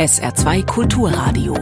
SR2 0.00 0.64
Kulturradio. 0.64 1.54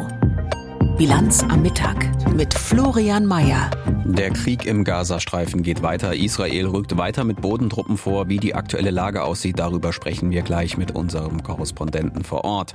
Bilanz 0.96 1.42
am 1.42 1.60
Mittag 1.60 2.17
mit 2.38 2.54
Florian 2.54 3.26
Mayer. 3.26 3.68
Der 4.04 4.30
Krieg 4.30 4.64
im 4.64 4.84
Gazastreifen 4.84 5.64
geht 5.64 5.82
weiter. 5.82 6.14
Israel 6.14 6.68
rückt 6.68 6.96
weiter 6.96 7.24
mit 7.24 7.40
Bodentruppen 7.40 7.96
vor. 7.96 8.28
Wie 8.28 8.36
die 8.36 8.54
aktuelle 8.54 8.92
Lage 8.92 9.24
aussieht, 9.24 9.58
darüber 9.58 9.92
sprechen 9.92 10.30
wir 10.30 10.42
gleich 10.42 10.78
mit 10.78 10.92
unserem 10.94 11.42
Korrespondenten 11.42 12.22
vor 12.22 12.44
Ort. 12.44 12.74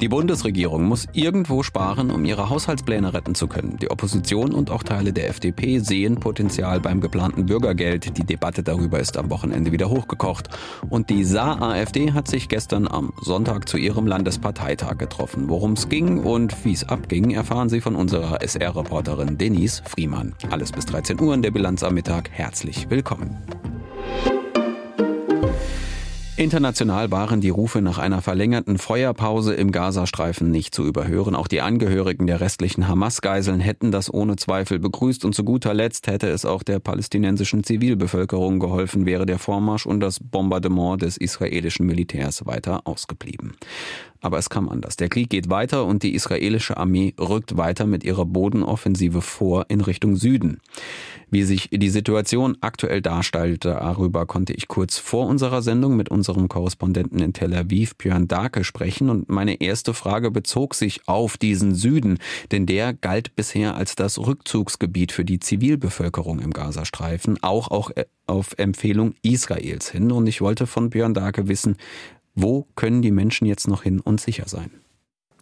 Die 0.00 0.08
Bundesregierung 0.08 0.84
muss 0.84 1.08
irgendwo 1.12 1.64
sparen, 1.64 2.12
um 2.12 2.24
ihre 2.24 2.50
Haushaltspläne 2.50 3.12
retten 3.12 3.34
zu 3.34 3.48
können. 3.48 3.78
Die 3.78 3.90
Opposition 3.90 4.54
und 4.54 4.70
auch 4.70 4.84
Teile 4.84 5.12
der 5.12 5.28
FDP 5.28 5.80
sehen 5.80 6.20
Potenzial 6.20 6.78
beim 6.78 7.00
geplanten 7.00 7.46
Bürgergeld. 7.46 8.16
Die 8.16 8.24
Debatte 8.24 8.62
darüber 8.62 9.00
ist 9.00 9.18
am 9.18 9.28
Wochenende 9.28 9.72
wieder 9.72 9.90
hochgekocht. 9.90 10.50
Und 10.88 11.10
die 11.10 11.24
Saar-AfD 11.24 12.12
hat 12.12 12.28
sich 12.28 12.48
gestern 12.48 12.86
am 12.86 13.12
Sonntag 13.20 13.68
zu 13.68 13.76
ihrem 13.76 14.06
Landesparteitag 14.06 14.98
getroffen. 14.98 15.48
Worum 15.48 15.72
es 15.72 15.88
ging 15.88 16.20
und 16.20 16.64
wie 16.64 16.72
es 16.72 16.88
abging, 16.88 17.32
erfahren 17.32 17.68
Sie 17.68 17.80
von 17.80 17.96
unserer 17.96 18.40
SR-Reporterin 18.40 18.99
Denise 19.02 19.82
Friemann. 19.86 20.34
Alles 20.50 20.72
bis 20.72 20.84
13 20.86 21.20
Uhr 21.20 21.32
in 21.32 21.42
der 21.42 21.50
Bilanz 21.50 21.82
am 21.82 21.94
Mittag. 21.94 22.30
Herzlich 22.30 22.90
willkommen. 22.90 23.38
International 26.40 27.10
waren 27.10 27.42
die 27.42 27.50
Rufe 27.50 27.82
nach 27.82 27.98
einer 27.98 28.22
verlängerten 28.22 28.78
Feuerpause 28.78 29.54
im 29.54 29.72
Gazastreifen 29.72 30.50
nicht 30.50 30.74
zu 30.74 30.86
überhören. 30.86 31.34
Auch 31.34 31.48
die 31.48 31.60
Angehörigen 31.60 32.26
der 32.26 32.40
restlichen 32.40 32.88
Hamas-Geiseln 32.88 33.60
hätten 33.60 33.90
das 33.90 34.12
ohne 34.12 34.36
Zweifel 34.36 34.78
begrüßt 34.78 35.26
und 35.26 35.34
zu 35.34 35.44
guter 35.44 35.74
Letzt 35.74 36.06
hätte 36.06 36.28
es 36.28 36.46
auch 36.46 36.62
der 36.62 36.78
palästinensischen 36.78 37.62
Zivilbevölkerung 37.62 38.58
geholfen, 38.58 39.04
wäre 39.04 39.26
der 39.26 39.38
Vormarsch 39.38 39.84
und 39.84 40.00
das 40.00 40.18
Bombardement 40.18 41.02
des 41.02 41.18
israelischen 41.18 41.84
Militärs 41.84 42.46
weiter 42.46 42.86
ausgeblieben. 42.86 43.52
Aber 44.20 44.38
es 44.38 44.50
kam 44.50 44.68
anders. 44.68 44.96
Der 44.96 45.08
Krieg 45.08 45.30
geht 45.30 45.48
weiter 45.48 45.86
und 45.86 46.02
die 46.02 46.14
israelische 46.14 46.76
Armee 46.76 47.14
rückt 47.18 47.56
weiter 47.56 47.86
mit 47.86 48.04
ihrer 48.04 48.26
Bodenoffensive 48.26 49.22
vor 49.22 49.66
in 49.68 49.80
Richtung 49.80 50.16
Süden. 50.16 50.60
Wie 51.30 51.44
sich 51.44 51.70
die 51.72 51.90
Situation 51.90 52.56
aktuell 52.60 53.00
darstellt, 53.00 53.64
darüber 53.64 54.26
konnte 54.26 54.52
ich 54.52 54.66
kurz 54.66 54.98
vor 54.98 55.26
unserer 55.26 55.62
Sendung 55.62 55.96
mit 55.96 56.10
unserem 56.10 56.48
Korrespondenten 56.48 57.20
in 57.20 57.32
Tel 57.32 57.54
Aviv, 57.54 57.94
Björn 57.96 58.26
Darke, 58.26 58.64
sprechen. 58.64 59.08
Und 59.10 59.28
meine 59.28 59.60
erste 59.60 59.94
Frage 59.94 60.32
bezog 60.32 60.74
sich 60.74 61.02
auf 61.06 61.38
diesen 61.38 61.74
Süden, 61.74 62.18
denn 62.50 62.66
der 62.66 62.92
galt 62.92 63.36
bisher 63.36 63.76
als 63.76 63.94
das 63.94 64.18
Rückzugsgebiet 64.18 65.12
für 65.12 65.24
die 65.24 65.38
Zivilbevölkerung 65.38 66.40
im 66.40 66.52
Gazastreifen, 66.52 67.38
auch, 67.42 67.70
auch 67.70 67.90
äh, 67.90 68.06
auf 68.26 68.58
Empfehlung 68.58 69.14
Israels 69.22 69.90
hin. 69.90 70.10
Und 70.10 70.26
ich 70.26 70.40
wollte 70.40 70.66
von 70.66 70.90
Björn 70.90 71.14
Darke 71.14 71.46
wissen, 71.46 71.76
wo 72.42 72.66
können 72.74 73.02
die 73.02 73.10
Menschen 73.10 73.46
jetzt 73.46 73.68
noch 73.68 73.82
hin 73.82 74.00
und 74.00 74.20
sicher 74.20 74.44
sein? 74.46 74.70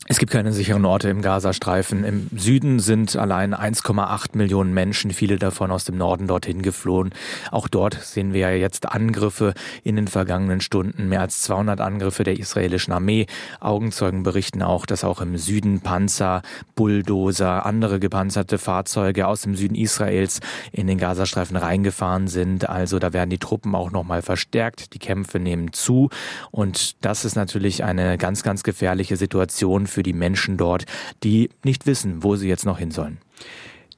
Es 0.06 0.18
gibt 0.18 0.32
keine 0.32 0.52
sicheren 0.52 0.84
Orte 0.86 1.10
im 1.10 1.20
Gazastreifen. 1.20 2.04
Im 2.04 2.28
Süden 2.34 2.78
sind 2.78 3.16
allein 3.16 3.54
1,8 3.54 4.38
Millionen 4.38 4.72
Menschen, 4.72 5.10
viele 5.10 5.38
davon 5.38 5.70
aus 5.70 5.84
dem 5.84 5.98
Norden 5.98 6.28
dorthin 6.28 6.62
geflohen. 6.62 7.10
Auch 7.50 7.68
dort 7.68 7.94
sehen 7.94 8.32
wir 8.32 8.56
jetzt 8.56 8.88
Angriffe 8.88 9.52
in 9.82 9.96
den 9.96 10.08
vergangenen 10.08 10.62
Stunden, 10.62 11.08
mehr 11.08 11.20
als 11.20 11.42
200 11.42 11.80
Angriffe 11.80 12.24
der 12.24 12.38
israelischen 12.38 12.94
Armee. 12.94 13.27
Augenzeugen 13.60 14.22
berichten 14.22 14.62
auch, 14.62 14.86
dass 14.86 15.05
auch 15.05 15.20
im 15.20 15.36
Süden 15.36 15.80
Panzer, 15.80 16.40
Bulldozer, 16.74 17.66
andere 17.66 18.00
gepanzerte 18.00 18.56
Fahrzeuge 18.56 19.27
aus 19.27 19.42
dem 19.42 19.56
Süden 19.56 19.74
Israels 19.74 20.40
in 20.72 20.86
den 20.86 20.96
Gazastreifen 20.96 21.56
reingefahren 21.56 22.28
sind. 22.28 22.68
Also 22.68 22.98
da 22.98 23.12
werden 23.12 23.30
die 23.30 23.38
Truppen 23.38 23.74
auch 23.74 23.90
nochmal 23.90 24.22
verstärkt. 24.22 24.94
Die 24.94 25.00
Kämpfe 25.00 25.38
nehmen 25.38 25.72
zu. 25.72 26.08
Und 26.50 27.05
das 27.05 27.27
ist 27.27 27.34
natürlich 27.34 27.84
eine 27.84 28.16
ganz, 28.16 28.42
ganz 28.42 28.62
gefährliche 28.62 29.16
Situation 29.16 29.88
für 29.89 30.03
die 30.03 30.12
Menschen 30.12 30.56
dort, 30.56 30.86
die 31.25 31.50
nicht 31.64 31.86
wissen, 31.86 32.22
wo 32.22 32.36
sie 32.36 32.48
jetzt 32.48 32.67
noch 32.67 32.78
hin 32.78 32.91
sollen. 32.91 33.19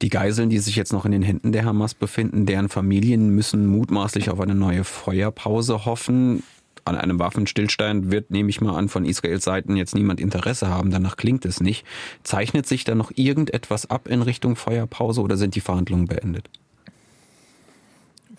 Die 0.01 0.09
Geiseln, 0.09 0.49
die 0.49 0.57
sich 0.57 0.75
jetzt 0.75 0.93
noch 0.93 1.05
in 1.05 1.11
den 1.11 1.21
Händen 1.21 1.51
der 1.51 1.65
Hamas 1.65 1.93
befinden, 1.93 2.47
deren 2.47 2.69
Familien 2.69 3.29
müssen 3.35 3.67
mutmaßlich 3.67 4.31
auf 4.31 4.39
eine 4.39 4.55
neue 4.55 4.83
Feuerpause 4.83 5.85
hoffen. 5.85 6.43
An 6.83 6.95
einem 6.95 7.19
Waffenstillstand 7.19 8.09
wird, 8.09 8.31
nehme 8.31 8.49
ich 8.49 8.61
mal 8.61 8.75
an, 8.75 8.89
von 8.89 9.05
Israels 9.05 9.43
Seiten 9.43 9.75
jetzt 9.75 9.93
niemand 9.93 10.19
Interesse 10.19 10.69
haben. 10.69 10.89
Danach 10.89 11.17
klingt 11.17 11.45
es 11.45 11.61
nicht. 11.61 11.85
Zeichnet 12.23 12.65
sich 12.65 12.83
da 12.83 12.95
noch 12.95 13.11
irgendetwas 13.13 13.91
ab 13.91 14.07
in 14.07 14.23
Richtung 14.23 14.55
Feuerpause 14.55 15.21
oder 15.21 15.37
sind 15.37 15.53
die 15.53 15.61
Verhandlungen 15.61 16.07
beendet? 16.07 16.49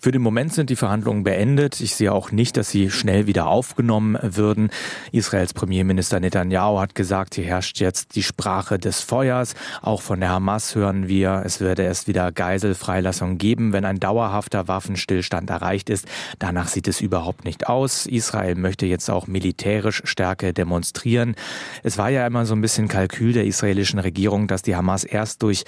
Für 0.03 0.11
den 0.11 0.21
Moment 0.21 0.53
sind 0.53 0.69
die 0.69 0.75
Verhandlungen 0.75 1.23
beendet. 1.23 1.79
Ich 1.79 1.95
sehe 1.95 2.11
auch 2.11 2.33
nicht, 2.33 2.57
dass 2.57 2.69
sie 2.69 2.91
schnell 2.91 3.25
wieder 3.25 3.47
aufgenommen 3.47 4.17
würden. 4.21 4.69
Israels 5.13 5.53
Premierminister 5.53 6.19
Netanyahu 6.19 6.77
hat 6.77 6.93
gesagt, 6.93 7.35
hier 7.35 7.45
herrscht 7.45 7.79
jetzt 7.79 8.13
die 8.17 8.21
Sprache 8.21 8.77
des 8.77 8.99
Feuers. 8.99 9.53
Auch 9.81 10.01
von 10.01 10.19
der 10.19 10.27
Hamas 10.27 10.75
hören 10.75 11.07
wir, 11.07 11.43
es 11.45 11.61
werde 11.61 11.83
erst 11.83 12.09
wieder 12.09 12.33
Geiselfreilassung 12.33 13.37
geben, 13.37 13.71
wenn 13.71 13.85
ein 13.85 14.01
dauerhafter 14.01 14.67
Waffenstillstand 14.67 15.49
erreicht 15.49 15.89
ist. 15.89 16.05
Danach 16.37 16.67
sieht 16.67 16.89
es 16.89 16.99
überhaupt 16.99 17.45
nicht 17.45 17.69
aus. 17.69 18.05
Israel 18.05 18.55
möchte 18.55 18.85
jetzt 18.85 19.09
auch 19.09 19.27
militärisch 19.27 20.01
Stärke 20.03 20.51
demonstrieren. 20.51 21.35
Es 21.81 21.97
war 21.97 22.09
ja 22.09 22.27
immer 22.27 22.45
so 22.45 22.55
ein 22.55 22.61
bisschen 22.61 22.89
Kalkül 22.89 23.31
der 23.31 23.45
israelischen 23.45 23.99
Regierung, 23.99 24.49
dass 24.49 24.63
die 24.63 24.75
Hamas 24.75 25.05
erst 25.05 25.43
durch 25.43 25.63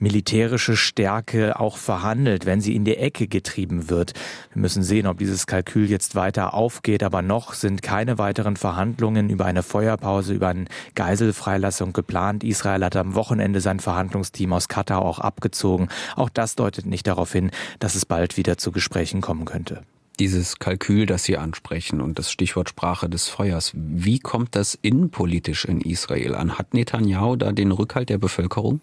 militärische 0.00 0.76
Stärke 0.76 1.60
auch 1.60 1.76
verhandelt, 1.76 2.46
wenn 2.46 2.60
sie 2.60 2.74
in 2.74 2.84
die 2.84 2.96
Ecke 2.96 3.28
getrieben 3.28 3.75
bleiben 3.76 3.90
wird. 3.90 4.12
Wir 4.52 4.62
müssen 4.62 4.82
sehen, 4.82 5.06
ob 5.06 5.18
dieses 5.18 5.46
Kalkül 5.46 5.90
jetzt 5.90 6.14
weiter 6.14 6.54
aufgeht, 6.54 7.02
aber 7.02 7.22
noch 7.22 7.54
sind 7.54 7.82
keine 7.82 8.18
weiteren 8.18 8.56
Verhandlungen 8.56 9.30
über 9.30 9.44
eine 9.44 9.62
Feuerpause, 9.62 10.34
über 10.34 10.48
eine 10.48 10.66
Geiselfreilassung 10.94 11.92
geplant. 11.92 12.44
Israel 12.44 12.84
hat 12.84 12.96
am 12.96 13.14
Wochenende 13.14 13.60
sein 13.60 13.80
Verhandlungsteam 13.80 14.52
aus 14.52 14.68
Katar 14.68 15.02
auch 15.02 15.18
abgezogen. 15.18 15.88
Auch 16.14 16.28
das 16.28 16.54
deutet 16.54 16.86
nicht 16.86 17.06
darauf 17.06 17.32
hin, 17.32 17.50
dass 17.78 17.94
es 17.94 18.06
bald 18.06 18.36
wieder 18.36 18.58
zu 18.58 18.72
Gesprächen 18.72 19.20
kommen 19.20 19.44
könnte 19.44 19.82
dieses 20.18 20.58
Kalkül, 20.58 21.04
das 21.04 21.24
Sie 21.24 21.36
ansprechen 21.36 22.00
und 22.00 22.18
das 22.18 22.32
Stichwort 22.32 22.70
Sprache 22.70 23.06
des 23.06 23.28
Feuers. 23.28 23.72
Wie 23.74 24.18
kommt 24.18 24.56
das 24.56 24.74
innenpolitisch 24.80 25.66
in 25.66 25.82
Israel 25.82 26.34
an? 26.34 26.56
Hat 26.56 26.72
Netanyahu 26.72 27.36
da 27.36 27.52
den 27.52 27.70
Rückhalt 27.70 28.08
der 28.08 28.16
Bevölkerung? 28.16 28.80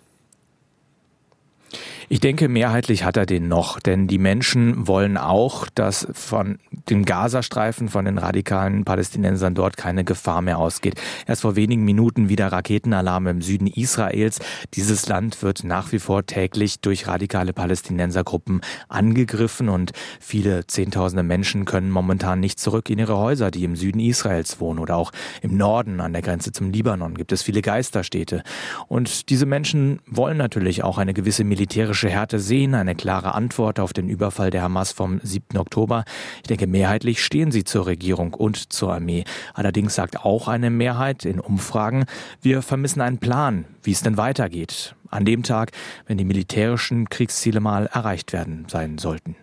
Ich 2.10 2.20
denke, 2.20 2.48
mehrheitlich 2.48 3.04
hat 3.04 3.18
er 3.18 3.26
den 3.26 3.48
noch, 3.48 3.80
denn 3.80 4.08
die 4.08 4.18
Menschen 4.18 4.88
wollen 4.88 5.18
auch, 5.18 5.68
dass 5.74 6.08
von 6.14 6.60
dem 6.90 7.06
Gazastreifen, 7.06 7.90
von 7.90 8.06
den 8.06 8.18
radikalen 8.18 8.86
Palästinensern 8.86 9.56
dort 9.56 9.78
keine 9.78 10.04
Gefahr 10.04 10.42
mehr 10.42 10.60
ausgeht. 10.60 11.02
Erst 11.26 11.42
vor 11.42 11.56
wenigen 11.56 11.84
Minuten 11.84 12.30
wieder 12.30 12.52
Raketenalarm 12.52 13.28
im 13.28 13.42
Süden 13.42 13.68
Israels. 13.68 14.40
Dieses 14.76 15.08
Land 15.08 15.42
wird 15.42 15.64
nach 15.64 15.92
wie 15.92 16.00
vor 16.00 16.26
täglich 16.26 16.80
durch 16.82 17.08
radikale 17.08 17.54
Palästinensergruppen 17.54 18.62
angegriffen 18.90 19.70
und 19.70 19.92
viele 20.20 20.68
Zehntausende 20.68 21.24
Menschen 21.24 21.66
können 21.66 21.90
momentan 21.90 22.40
nicht 22.40 22.60
zurück 22.60 22.90
in 22.90 23.00
ihre 23.00 23.18
Häuser, 23.18 23.50
die 23.50 23.64
im 23.64 23.76
Süden 23.76 24.00
Israels 24.00 24.60
wohnen 24.60 24.80
oder 24.80 24.98
auch 24.98 25.12
im 25.42 25.58
Norden 25.58 26.00
an 26.00 26.14
der 26.14 26.22
Grenze 26.22 26.52
zum 26.52 26.72
Libanon 26.72 27.16
gibt 27.16 27.32
es 27.32 27.42
viele 27.42 27.62
Geisterstädte. 27.62 28.44
Und 28.88 29.30
diese 29.30 29.46
Menschen 29.46 30.00
wollen 30.06 30.38
natürlich 30.38 30.84
auch 30.84 30.98
eine 30.98 31.14
gewisse 31.14 31.44
militärische 31.44 31.63
militärische 31.64 32.10
Härte 32.10 32.42
sehen, 32.42 32.76
eine 32.76 32.94
klare 32.94 33.36
Antwort 33.36 33.80
auf 33.80 33.94
den 33.94 34.10
Überfall 34.10 34.50
der 34.50 34.64
Hamas 34.64 34.92
vom 34.92 35.22
7. 35.24 35.58
Oktober. 35.58 36.04
Ich 36.42 36.50
denke, 36.50 36.68
mehrheitlich 36.68 37.24
stehen 37.24 37.54
sie 37.54 37.64
zur 37.64 37.86
Regierung 37.86 38.34
und 38.34 38.74
zur 38.74 38.94
Armee. 38.94 39.24
Allerdings 39.54 39.96
sagt 39.96 40.26
auch 40.26 40.50
eine 40.50 40.70
Mehrheit 40.70 41.24
in 41.24 41.40
Umfragen, 41.40 42.04
wir 42.42 42.62
vermissen 42.64 43.00
einen 43.00 43.20
Plan, 43.20 43.64
wie 43.82 43.94
es 43.94 44.02
denn 44.02 44.18
weitergeht. 44.18 44.94
An 45.10 45.24
dem 45.24 45.44
Tag, 45.44 45.72
wenn 46.06 46.18
die 46.18 46.26
militärischen 46.26 47.08
Kriegsziele 47.08 47.62
mal 47.62 47.86
erreicht 47.86 48.34
werden 48.34 48.66
sein 48.68 48.98
sollten. 48.98 49.38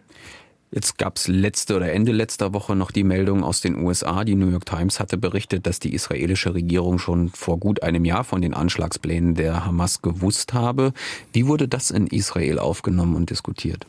Jetzt 0.72 0.98
gab 0.98 1.16
es 1.16 1.26
letzte 1.26 1.74
oder 1.76 1.92
Ende 1.92 2.12
letzter 2.12 2.54
Woche 2.54 2.76
noch 2.76 2.92
die 2.92 3.02
Meldung 3.02 3.42
aus 3.42 3.60
den 3.60 3.82
USA. 3.82 4.22
Die 4.22 4.36
New 4.36 4.50
York 4.50 4.66
Times 4.66 5.00
hatte 5.00 5.18
berichtet, 5.18 5.66
dass 5.66 5.80
die 5.80 5.92
israelische 5.92 6.54
Regierung 6.54 7.00
schon 7.00 7.28
vor 7.28 7.58
gut 7.58 7.82
einem 7.82 8.04
Jahr 8.04 8.22
von 8.22 8.40
den 8.40 8.54
Anschlagsplänen 8.54 9.34
der 9.34 9.66
Hamas 9.66 10.00
gewusst 10.00 10.54
habe. 10.54 10.92
Wie 11.32 11.48
wurde 11.48 11.66
das 11.66 11.90
in 11.90 12.06
Israel 12.06 12.60
aufgenommen 12.60 13.16
und 13.16 13.30
diskutiert? 13.30 13.86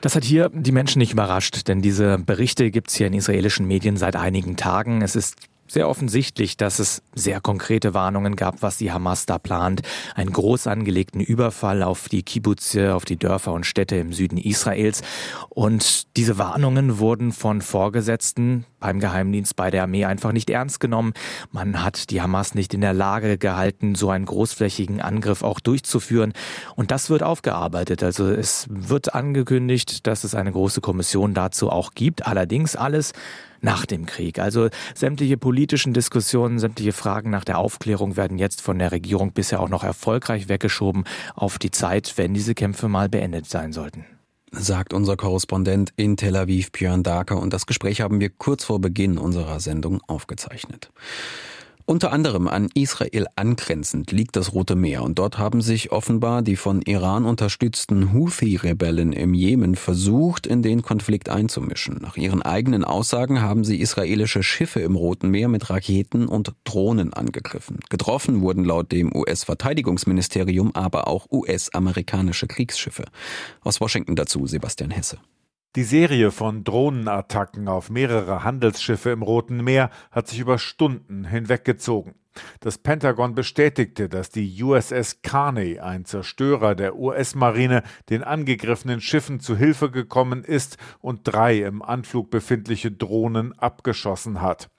Das 0.00 0.14
hat 0.14 0.24
hier 0.24 0.48
die 0.48 0.72
Menschen 0.72 1.00
nicht 1.00 1.12
überrascht, 1.12 1.68
denn 1.68 1.82
diese 1.82 2.18
Berichte 2.18 2.70
gibt 2.70 2.88
es 2.88 2.96
hier 2.96 3.08
in 3.08 3.12
israelischen 3.12 3.66
Medien 3.66 3.98
seit 3.98 4.16
einigen 4.16 4.56
Tagen. 4.56 5.02
Es 5.02 5.14
ist 5.14 5.36
sehr 5.68 5.88
offensichtlich, 5.88 6.56
dass 6.56 6.78
es 6.78 7.02
sehr 7.14 7.40
konkrete 7.40 7.94
Warnungen 7.94 8.36
gab, 8.36 8.62
was 8.62 8.78
die 8.78 8.92
Hamas 8.92 9.26
da 9.26 9.38
plant. 9.38 9.82
Einen 10.14 10.32
groß 10.32 10.66
angelegten 10.66 11.20
Überfall 11.20 11.82
auf 11.82 12.08
die 12.08 12.22
Kibbutze, 12.22 12.94
auf 12.94 13.04
die 13.04 13.16
Dörfer 13.16 13.52
und 13.52 13.66
Städte 13.66 13.96
im 13.96 14.12
Süden 14.12 14.38
Israels. 14.38 15.02
Und 15.48 16.16
diese 16.16 16.38
Warnungen 16.38 16.98
wurden 16.98 17.32
von 17.32 17.62
Vorgesetzten 17.62 18.64
beim 18.86 19.00
Geheimdienst, 19.00 19.56
bei 19.56 19.72
der 19.72 19.82
Armee 19.82 20.04
einfach 20.04 20.30
nicht 20.30 20.48
ernst 20.48 20.78
genommen. 20.78 21.12
Man 21.50 21.82
hat 21.82 22.10
die 22.10 22.22
Hamas 22.22 22.54
nicht 22.54 22.72
in 22.72 22.82
der 22.82 22.92
Lage 22.92 23.36
gehalten, 23.36 23.96
so 23.96 24.10
einen 24.10 24.26
großflächigen 24.26 25.00
Angriff 25.00 25.42
auch 25.42 25.58
durchzuführen. 25.58 26.32
Und 26.76 26.92
das 26.92 27.10
wird 27.10 27.24
aufgearbeitet. 27.24 28.04
Also 28.04 28.28
es 28.28 28.68
wird 28.70 29.12
angekündigt, 29.12 30.06
dass 30.06 30.22
es 30.22 30.36
eine 30.36 30.52
große 30.52 30.80
Kommission 30.80 31.34
dazu 31.34 31.68
auch 31.68 31.94
gibt. 31.94 32.28
Allerdings 32.28 32.76
alles 32.76 33.12
nach 33.60 33.86
dem 33.86 34.06
Krieg. 34.06 34.38
Also 34.38 34.68
sämtliche 34.94 35.36
politischen 35.36 35.92
Diskussionen, 35.92 36.60
sämtliche 36.60 36.92
Fragen 36.92 37.30
nach 37.30 37.44
der 37.44 37.58
Aufklärung 37.58 38.16
werden 38.16 38.38
jetzt 38.38 38.62
von 38.62 38.78
der 38.78 38.92
Regierung 38.92 39.32
bisher 39.32 39.58
auch 39.58 39.68
noch 39.68 39.82
erfolgreich 39.82 40.48
weggeschoben 40.48 41.02
auf 41.34 41.58
die 41.58 41.72
Zeit, 41.72 42.12
wenn 42.18 42.34
diese 42.34 42.54
Kämpfe 42.54 42.86
mal 42.86 43.08
beendet 43.08 43.46
sein 43.46 43.72
sollten 43.72 44.04
sagt 44.58 44.92
unser 44.92 45.16
Korrespondent 45.16 45.92
in 45.96 46.16
Tel 46.16 46.36
Aviv, 46.36 46.72
Björn 46.72 47.02
Darker. 47.02 47.38
Und 47.40 47.52
das 47.52 47.66
Gespräch 47.66 48.00
haben 48.00 48.20
wir 48.20 48.30
kurz 48.30 48.64
vor 48.64 48.80
Beginn 48.80 49.18
unserer 49.18 49.60
Sendung 49.60 50.00
aufgezeichnet. 50.06 50.90
Unter 51.88 52.10
anderem 52.10 52.48
an 52.48 52.68
Israel 52.74 53.28
angrenzend 53.36 54.10
liegt 54.10 54.34
das 54.34 54.52
Rote 54.52 54.74
Meer 54.74 55.04
und 55.04 55.20
dort 55.20 55.38
haben 55.38 55.60
sich 55.60 55.92
offenbar 55.92 56.42
die 56.42 56.56
von 56.56 56.82
Iran 56.82 57.24
unterstützten 57.24 58.12
Houthi-Rebellen 58.12 59.12
im 59.12 59.34
Jemen 59.34 59.76
versucht, 59.76 60.48
in 60.48 60.62
den 60.62 60.82
Konflikt 60.82 61.28
einzumischen. 61.28 61.98
Nach 62.02 62.16
ihren 62.16 62.42
eigenen 62.42 62.82
Aussagen 62.82 63.40
haben 63.40 63.62
sie 63.62 63.80
israelische 63.80 64.42
Schiffe 64.42 64.80
im 64.80 64.96
Roten 64.96 65.30
Meer 65.30 65.46
mit 65.46 65.70
Raketen 65.70 66.26
und 66.26 66.54
Drohnen 66.64 67.12
angegriffen. 67.12 67.78
Getroffen 67.88 68.40
wurden 68.40 68.64
laut 68.64 68.90
dem 68.90 69.14
US-Verteidigungsministerium 69.14 70.74
aber 70.74 71.06
auch 71.06 71.30
US-amerikanische 71.30 72.48
Kriegsschiffe. 72.48 73.04
Aus 73.62 73.80
Washington 73.80 74.16
dazu 74.16 74.48
Sebastian 74.48 74.90
Hesse. 74.90 75.18
Die 75.76 75.84
Serie 75.84 76.30
von 76.30 76.64
Drohnenattacken 76.64 77.68
auf 77.68 77.90
mehrere 77.90 78.42
Handelsschiffe 78.42 79.10
im 79.10 79.20
Roten 79.20 79.62
Meer 79.62 79.90
hat 80.10 80.26
sich 80.26 80.38
über 80.38 80.58
Stunden 80.58 81.26
hinweggezogen. 81.26 82.14
Das 82.60 82.78
Pentagon 82.78 83.34
bestätigte, 83.34 84.08
dass 84.08 84.30
die 84.30 84.62
USS 84.62 85.20
Carney, 85.20 85.78
ein 85.78 86.06
Zerstörer 86.06 86.74
der 86.74 86.96
US-Marine, 86.96 87.82
den 88.08 88.24
angegriffenen 88.24 89.02
Schiffen 89.02 89.38
zu 89.38 89.54
Hilfe 89.54 89.90
gekommen 89.90 90.44
ist 90.44 90.78
und 91.00 91.20
drei 91.24 91.58
im 91.58 91.82
Anflug 91.82 92.30
befindliche 92.30 92.90
Drohnen 92.90 93.52
abgeschossen 93.58 94.40
hat. 94.40 94.70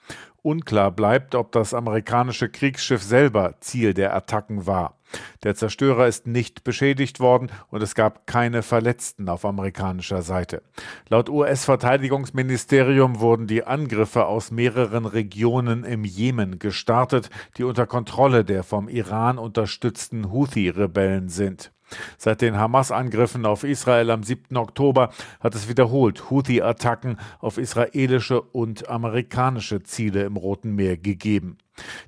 Unklar 0.47 0.91
bleibt, 0.91 1.35
ob 1.35 1.51
das 1.51 1.73
amerikanische 1.73 2.47
Kriegsschiff 2.47 3.03
selber 3.03 3.55
Ziel 3.59 3.93
der 3.93 4.15
Attacken 4.15 4.65
war. 4.65 4.97
Der 5.43 5.55
Zerstörer 5.55 6.07
ist 6.07 6.25
nicht 6.25 6.63
beschädigt 6.63 7.19
worden 7.19 7.51
und 7.69 7.83
es 7.83 7.95
gab 7.95 8.27
keine 8.27 8.63
Verletzten 8.63 9.27
auf 9.27 9.43
amerikanischer 9.43 10.21
Seite. 10.21 10.63
Laut 11.09 11.29
US-Verteidigungsministerium 11.29 13.19
wurden 13.19 13.47
die 13.47 13.65
Angriffe 13.65 14.25
aus 14.25 14.49
mehreren 14.49 15.05
Regionen 15.05 15.83
im 15.83 16.05
Jemen 16.05 16.59
gestartet, 16.59 17.29
die 17.57 17.65
unter 17.65 17.85
Kontrolle 17.85 18.45
der 18.45 18.63
vom 18.63 18.87
Iran 18.87 19.37
unterstützten 19.37 20.31
Houthi-Rebellen 20.31 21.27
sind. 21.27 21.73
Seit 22.17 22.41
den 22.41 22.57
Hamas-Angriffen 22.57 23.45
auf 23.45 23.63
Israel 23.63 24.11
am 24.11 24.23
7. 24.23 24.57
Oktober 24.57 25.11
hat 25.39 25.55
es 25.55 25.69
wiederholt 25.69 26.29
Houthi-Attacken 26.29 27.17
auf 27.39 27.57
israelische 27.57 28.41
und 28.41 28.89
amerikanische 28.89 29.83
Ziele 29.83 30.23
im 30.23 30.35
Roten 30.35 30.75
Meer 30.75 30.97
gegeben. 30.97 31.57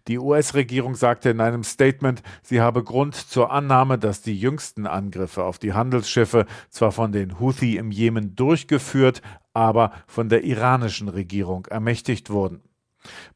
Die 0.07 0.17
US-Regierung 0.17 0.95
sagte 0.95 1.29
in 1.29 1.41
einem 1.41 1.63
Statement, 1.63 2.23
sie 2.41 2.59
habe 2.59 2.83
Grund 2.83 3.15
zur 3.15 3.51
Annahme, 3.51 3.99
dass 3.99 4.21
die 4.21 4.37
jüngsten 4.37 4.87
Angriffe 4.87 5.43
auf 5.43 5.59
die 5.59 5.73
Handelsschiffe 5.73 6.45
zwar 6.69 6.91
von 6.91 7.11
den 7.11 7.39
Houthi 7.39 7.77
im 7.77 7.91
Jemen 7.91 8.35
durchgeführt, 8.35 9.21
aber 9.53 9.91
von 10.07 10.29
der 10.29 10.43
iranischen 10.43 11.07
Regierung 11.07 11.65
ermächtigt 11.67 12.29
wurden. 12.29 12.63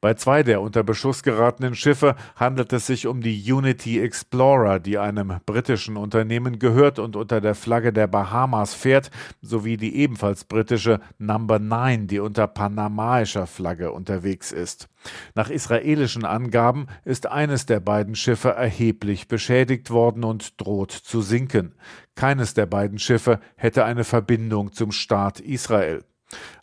Bei 0.01 0.13
zwei 0.13 0.43
der 0.43 0.61
unter 0.61 0.83
Beschuss 0.83 1.23
geratenen 1.23 1.75
Schiffe 1.75 2.15
handelt 2.35 2.73
es 2.73 2.87
sich 2.87 3.07
um 3.07 3.21
die 3.21 3.51
Unity 3.51 4.01
Explorer, 4.01 4.79
die 4.79 4.97
einem 4.97 5.39
britischen 5.45 5.95
Unternehmen 5.95 6.59
gehört 6.59 6.99
und 6.99 7.15
unter 7.15 7.39
der 7.39 7.55
Flagge 7.55 7.93
der 7.93 8.07
Bahamas 8.07 8.73
fährt, 8.73 9.09
sowie 9.41 9.77
die 9.77 9.95
ebenfalls 9.95 10.43
britische 10.43 10.99
Number 11.17 11.59
9, 11.59 12.07
die 12.07 12.19
unter 12.19 12.47
panamaischer 12.47 13.47
Flagge 13.47 13.91
unterwegs 13.91 14.51
ist. 14.51 14.89
Nach 15.35 15.49
israelischen 15.49 16.25
Angaben 16.25 16.87
ist 17.05 17.27
eines 17.27 17.65
der 17.65 17.79
beiden 17.79 18.15
Schiffe 18.15 18.49
erheblich 18.49 19.27
beschädigt 19.27 19.91
worden 19.91 20.23
und 20.23 20.59
droht 20.61 20.91
zu 20.91 21.21
sinken. 21.21 21.75
Keines 22.15 22.53
der 22.53 22.65
beiden 22.65 22.99
Schiffe 22.99 23.39
hätte 23.55 23.85
eine 23.85 24.03
Verbindung 24.03 24.73
zum 24.73 24.91
Staat 24.91 25.39
Israel. 25.39 26.03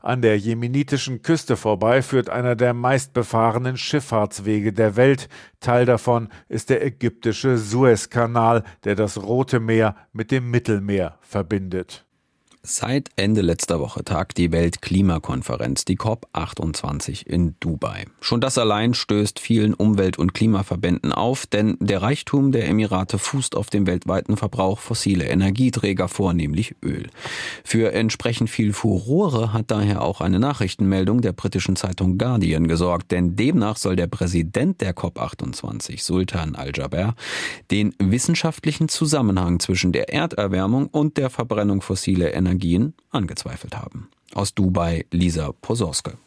An 0.01 0.23
der 0.23 0.39
jemenitischen 0.39 1.23
Küste 1.23 1.57
vorbei 1.57 2.03
führt 2.03 2.31
einer 2.31 2.57
der 2.57 2.75
meistbefahrenen 2.75 3.77
Schifffahrtswege 3.77 4.73
der 4.73 4.97
Welt. 4.97 5.29
Teil 5.61 5.85
davon 5.87 6.29
ist 6.49 6.71
der 6.71 6.85
ägyptische 6.85 7.59
Suezkanal, 7.59 8.65
der 8.85 8.95
das 8.95 9.23
Rote 9.23 9.61
Meer 9.61 9.97
mit 10.13 10.31
dem 10.31 10.51
Mittelmeer 10.51 11.19
verbindet. 11.21 12.07
Seit 12.63 13.09
Ende 13.17 13.41
letzter 13.41 13.81
Woche 13.81 14.05
tagt 14.05 14.37
die 14.37 14.53
Weltklimakonferenz, 14.53 15.87
die 15.87 15.97
COP28 15.97 17.27
in 17.27 17.55
Dubai. 17.59 18.05
Schon 18.21 18.43
das 18.43 18.59
allein 18.59 18.93
stößt 18.93 19.41
vielen 19.41 19.73
Umwelt- 19.73 20.19
und 20.19 20.35
Klimaverbänden 20.35 21.11
auf, 21.11 21.47
denn 21.47 21.79
der 21.81 22.03
Reichtum 22.03 22.53
der 22.53 22.69
Emirate 22.69 23.17
fußt 23.17 23.57
auf 23.57 23.71
dem 23.71 23.87
weltweiten 23.87 24.37
Verbrauch 24.37 24.79
fossile 24.79 25.25
Energieträger, 25.25 26.07
vornehmlich 26.07 26.75
Öl. 26.85 27.09
Für 27.65 27.95
entsprechend 27.95 28.51
viel 28.51 28.75
Furore 28.75 29.55
hat 29.55 29.71
daher 29.71 30.03
auch 30.03 30.21
eine 30.21 30.39
Nachrichtenmeldung 30.39 31.23
der 31.23 31.33
britischen 31.33 31.77
Zeitung 31.77 32.19
Guardian 32.19 32.69
gesorgt, 32.69 33.11
denn 33.11 33.37
demnach 33.37 33.79
soll 33.79 33.97
der 33.97 34.07
Präsident 34.07 34.83
der 34.83 34.95
COP28, 34.95 36.03
Sultan 36.03 36.55
Al-Jaber, 36.57 37.15
den 37.71 37.95
wissenschaftlichen 37.99 38.91
Zusammenhang 38.91 39.61
zwischen 39.61 39.93
der 39.93 40.13
Erderwärmung 40.13 40.89
und 40.89 41.17
der 41.17 41.31
Verbrennung 41.31 41.81
fossiler 41.81 42.35
Energien 42.35 42.50
Energien 42.51 42.95
angezweifelt 43.11 43.77
haben. 43.77 44.11
Aus 44.35 44.55
Dubai 44.55 45.07
Lisa 45.13 45.53
Posorske. 45.63 46.19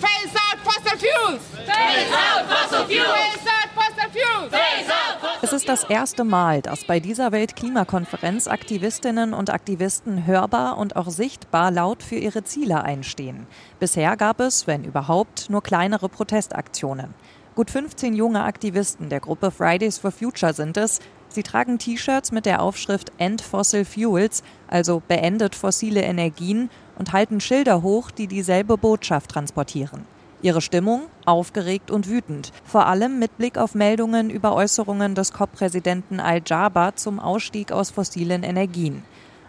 Face 0.00 0.34
out 0.34 0.58
fossil 0.62 0.98
fuels! 0.98 1.42
Face 1.66 2.12
out 2.12 2.46
fossil 2.48 2.86
fuels! 2.86 3.08
Face 3.08 3.46
out 3.46 3.70
fossil 3.74 4.10
fuels! 4.12 4.52
Out 4.52 5.38
es 5.42 5.52
ist 5.52 5.68
das 5.68 5.84
erste 5.84 6.24
Mal, 6.24 6.62
dass 6.62 6.84
bei 6.84 7.00
dieser 7.00 7.32
Weltklimakonferenz 7.32 8.46
Aktivistinnen 8.46 9.34
und 9.34 9.50
Aktivisten 9.50 10.26
hörbar 10.26 10.78
und 10.78 10.94
auch 10.94 11.08
sichtbar 11.10 11.70
laut 11.70 12.02
für 12.02 12.16
ihre 12.16 12.44
Ziele 12.44 12.84
einstehen. 12.84 13.46
Bisher 13.80 14.16
gab 14.16 14.40
es, 14.40 14.66
wenn 14.66 14.84
überhaupt, 14.84 15.50
nur 15.50 15.62
kleinere 15.62 16.08
Protestaktionen. 16.08 17.14
Gut 17.54 17.70
15 17.70 18.14
junge 18.14 18.44
Aktivisten 18.44 19.08
der 19.08 19.18
Gruppe 19.18 19.50
Fridays 19.50 19.98
for 19.98 20.12
Future 20.12 20.52
sind 20.52 20.76
es, 20.76 21.00
Sie 21.28 21.42
tragen 21.42 21.78
T-Shirts 21.78 22.32
mit 22.32 22.46
der 22.46 22.62
Aufschrift 22.62 23.12
End 23.18 23.42
Fossil 23.42 23.84
Fuels, 23.84 24.42
also 24.66 25.02
beendet 25.06 25.54
fossile 25.54 26.02
Energien, 26.02 26.70
und 26.98 27.12
halten 27.12 27.40
Schilder 27.40 27.82
hoch, 27.82 28.10
die 28.10 28.26
dieselbe 28.26 28.76
Botschaft 28.76 29.30
transportieren. 29.30 30.04
Ihre 30.40 30.60
Stimmung 30.60 31.02
aufgeregt 31.26 31.90
und 31.90 32.08
wütend, 32.08 32.52
vor 32.64 32.86
allem 32.86 33.18
mit 33.18 33.36
Blick 33.38 33.58
auf 33.58 33.74
Meldungen 33.74 34.30
über 34.30 34.54
Äußerungen 34.54 35.14
des 35.14 35.32
COP-Präsidenten 35.32 36.20
Al-Jaber 36.20 36.92
zum 36.94 37.18
Ausstieg 37.18 37.72
aus 37.72 37.90
fossilen 37.90 38.44
Energien. 38.44 39.02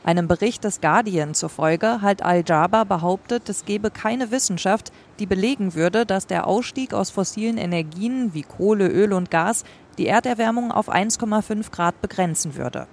Einem 0.04 0.28
Bericht 0.28 0.64
des 0.64 0.82
Guardian 0.82 1.34
zufolge 1.34 2.02
hat 2.02 2.22
Al-Jaber 2.22 2.86
behauptet, 2.86 3.50
es 3.50 3.66
gebe 3.66 3.92
keine 3.92 4.32
Wissenschaft, 4.32 4.92
die 5.20 5.26
belegen 5.26 5.76
würde, 5.76 6.06
dass 6.06 6.26
der 6.26 6.48
Ausstieg 6.48 6.94
aus 6.94 7.10
fossilen 7.10 7.58
Energien 7.58 8.34
wie 8.34 8.44
Kohle, 8.44 8.88
Öl 8.88 9.12
und 9.12 9.30
Gas 9.30 9.66
die 9.98 10.08
Erderwärmung 10.08 10.72
auf 10.72 10.90
1,5 10.90 11.72
Grad 11.72 12.02
begrenzen 12.02 12.56
würde. 12.56 12.88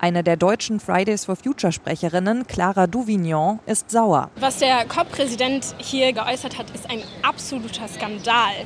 Eine 0.00 0.22
der 0.22 0.36
deutschen 0.36 0.78
Fridays 0.78 1.24
for 1.24 1.34
Future 1.34 1.72
Sprecherinnen, 1.72 2.46
Clara 2.46 2.86
Duvignon, 2.86 3.58
ist 3.66 3.90
sauer. 3.90 4.30
Was 4.38 4.58
der 4.58 4.84
COP-Präsident 4.86 5.74
hier 5.78 6.12
geäußert 6.12 6.56
hat, 6.56 6.70
ist 6.70 6.88
ein 6.88 7.02
absoluter 7.22 7.88
Skandal. 7.88 8.64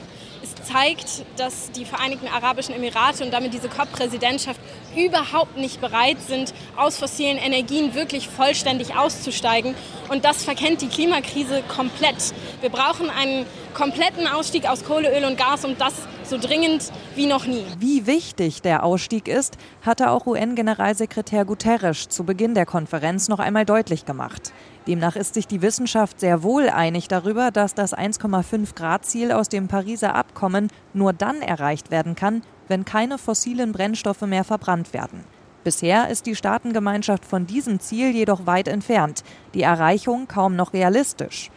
Zeigt, 0.65 1.25
dass 1.37 1.71
die 1.73 1.85
Vereinigten 1.85 2.29
Arabischen 2.29 2.75
Emirate 2.75 3.25
und 3.25 3.33
damit 3.33 3.53
diese 3.53 3.69
COP-Präsidentschaft 3.69 4.61
überhaupt 4.97 5.57
nicht 5.57 5.81
bereit 5.81 6.19
sind, 6.27 6.55
aus 6.77 6.99
fossilen 6.99 7.39
Energien 7.39 7.95
wirklich 7.95 8.29
vollständig 8.29 8.95
auszusteigen. 8.95 9.75
Und 10.09 10.25
das 10.25 10.45
verkennt 10.45 10.83
die 10.83 10.89
Klimakrise 10.89 11.63
komplett. 11.69 12.35
Wir 12.61 12.71
brauchen 12.71 13.11
einen 13.11 13.47
kompletten 13.75 14.27
Ausstieg 14.27 14.69
aus 14.69 14.85
Kohle, 14.85 15.17
Öl 15.17 15.25
und 15.25 15.39
Gas 15.39 15.65
und 15.65 15.81
das 15.81 15.95
so 16.25 16.39
dringend 16.39 16.91
wie 17.15 17.27
noch 17.27 17.47
nie. 17.47 17.65
Wie 17.79 18.07
wichtig 18.07 18.63
der 18.63 18.85
Ausstieg 18.85 19.29
ist, 19.29 19.57
hatte 19.83 20.11
auch 20.11 20.27
UN-Generalsekretär 20.27 21.45
Guterres 21.45 22.09
zu 22.09 22.25
Beginn 22.25 22.55
der 22.55 22.67
Konferenz 22.67 23.29
noch 23.29 23.39
einmal 23.39 23.65
deutlich 23.65 24.05
gemacht. 24.05 24.53
Demnach 24.87 25.15
ist 25.15 25.35
sich 25.35 25.47
die 25.47 25.63
Wissenschaft 25.63 26.19
sehr 26.19 26.43
wohl 26.43 26.69
einig 26.69 27.07
darüber, 27.07 27.51
dass 27.51 27.75
das 27.75 27.97
1,5 27.97 28.75
Grad 28.75 29.05
Ziel 29.05 29.31
aus 29.31 29.49
dem 29.49 29.69
Pariser 29.69 30.15
Abkommen 30.15 30.69
nur 30.93 31.13
dann 31.13 31.41
erreicht 31.41 31.91
werden 31.91 32.17
kann, 32.17 32.43
wenn 32.67 32.85
keine 32.85 33.19
fossilen 33.19 33.73
Brennstoffe 33.73 34.23
mehr 34.23 34.45
verbrannt 34.45 34.93
werden. 34.93 35.25
Bisher 35.63 36.09
ist 36.09 36.27
die 36.27 36.35
Staatengemeinschaft 36.35 37.25
von 37.25 37.47
diesem 37.47 37.79
Ziel 37.79 38.11
jedoch 38.11 38.47
weit 38.47 38.67
entfernt, 38.67 39.23
die 39.55 39.63
Erreichung 39.63 40.27
kaum 40.27 40.57
noch 40.57 40.73
realistisch. 40.73 41.51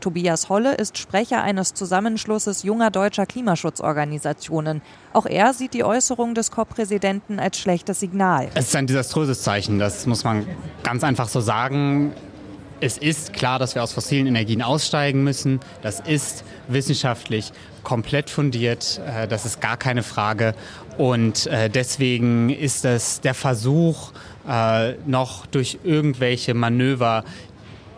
Tobias 0.00 0.48
Holle 0.48 0.74
ist 0.74 0.96
Sprecher 0.96 1.42
eines 1.42 1.74
Zusammenschlusses 1.74 2.62
junger 2.62 2.92
deutscher 2.92 3.26
Klimaschutzorganisationen. 3.26 4.80
Auch 5.12 5.26
er 5.26 5.52
sieht 5.54 5.74
die 5.74 5.82
Äußerung 5.82 6.34
des 6.34 6.52
COP-Präsidenten 6.52 7.40
als 7.40 7.58
schlechtes 7.58 7.98
Signal. 7.98 8.48
Es 8.54 8.68
ist 8.68 8.76
ein 8.76 8.86
desaströses 8.86 9.42
Zeichen, 9.42 9.80
das 9.80 10.06
muss 10.06 10.22
man 10.22 10.46
ganz 10.84 11.02
einfach 11.02 11.28
so 11.28 11.40
sagen. 11.40 12.12
Es 12.80 12.96
ist 12.96 13.32
klar, 13.32 13.58
dass 13.58 13.74
wir 13.74 13.82
aus 13.82 13.92
fossilen 13.92 14.28
Energien 14.28 14.62
aussteigen 14.62 15.24
müssen. 15.24 15.58
Das 15.82 15.98
ist 15.98 16.44
wissenschaftlich 16.68 17.52
komplett 17.82 18.30
fundiert. 18.30 19.00
Äh, 19.04 19.26
das 19.26 19.44
ist 19.44 19.60
gar 19.60 19.76
keine 19.76 20.04
Frage. 20.04 20.54
Und 20.96 21.48
äh, 21.48 21.68
deswegen 21.70 22.50
ist 22.50 22.84
es 22.84 23.20
der 23.20 23.34
Versuch, 23.34 24.12
äh, 24.48 24.92
noch 25.06 25.46
durch 25.46 25.78
irgendwelche 25.82 26.54
Manöver 26.54 27.24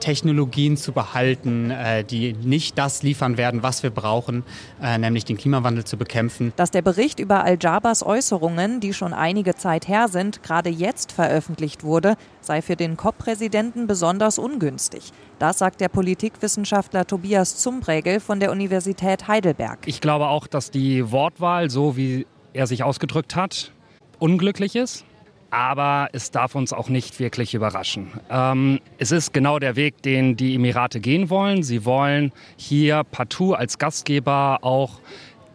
Technologien 0.01 0.77
zu 0.77 0.93
behalten, 0.93 1.71
äh, 1.71 2.05
die 2.05 2.33
nicht 2.33 2.77
das 2.79 3.03
liefern 3.03 3.37
werden, 3.37 3.63
was 3.63 3.83
wir 3.83 3.91
brauchen, 3.91 4.43
äh, 4.83 4.99
nämlich 4.99 5.25
den 5.25 5.37
Klimawandel 5.37 5.85
zu 5.85 5.97
bekämpfen. 5.97 6.53
Dass 6.57 6.71
der 6.71 6.83
Bericht 6.83 7.21
über 7.21 7.45
Al-Jabars 7.45 8.05
Äußerungen, 8.05 8.81
die 8.81 8.93
schon 8.93 9.13
einige 9.13 9.55
Zeit 9.55 9.87
her 9.87 10.09
sind, 10.09 10.43
gerade 10.43 10.71
jetzt 10.71 11.13
veröffentlicht 11.13 11.85
wurde, 11.85 12.17
sei 12.41 12.63
für 12.63 12.77
den 12.77 12.97
COP-Präsidenten 12.97 13.87
besonders 13.87 14.39
ungünstig. 14.39 15.13
Das 15.39 15.59
sagt 15.59 15.81
der 15.81 15.89
Politikwissenschaftler 15.89 17.07
Tobias 17.07 17.57
Zumbregel 17.57 18.21
von 18.21 18.41
der 18.41 18.51
Universität 18.51 19.29
Heidelberg. 19.29 19.79
Ich 19.87 20.01
glaube 20.01 20.29
auch, 20.29 20.47
dass 20.47 20.71
die 20.71 21.13
Wortwahl, 21.13 21.71
so 21.71 21.97
wie 21.97 22.27
er 22.53 22.67
sich 22.67 22.83
ausgedrückt 22.83 23.37
hat, 23.37 23.73
unglücklich 24.19 24.75
ist 24.75 25.05
aber 25.51 26.09
es 26.13 26.31
darf 26.31 26.55
uns 26.55 26.73
auch 26.73 26.89
nicht 26.89 27.19
wirklich 27.21 27.55
überraschen. 27.55 28.09
Ähm, 28.31 28.81
es 28.99 29.13
ist 29.13 29.33
genau 29.33 29.59
der 29.59 29.77
Weg, 29.77 30.03
den 30.03 30.37
die 30.37 30.55
Emirate 30.55 31.01
gehen 31.01 31.31
wollen. 31.31 31.63
Sie 31.63 31.85
wollen 31.85 32.33
hier 32.57 33.05
partout 33.05 33.55
als 33.55 33.79
Gastgeber 33.79 34.61
auch 34.63 35.01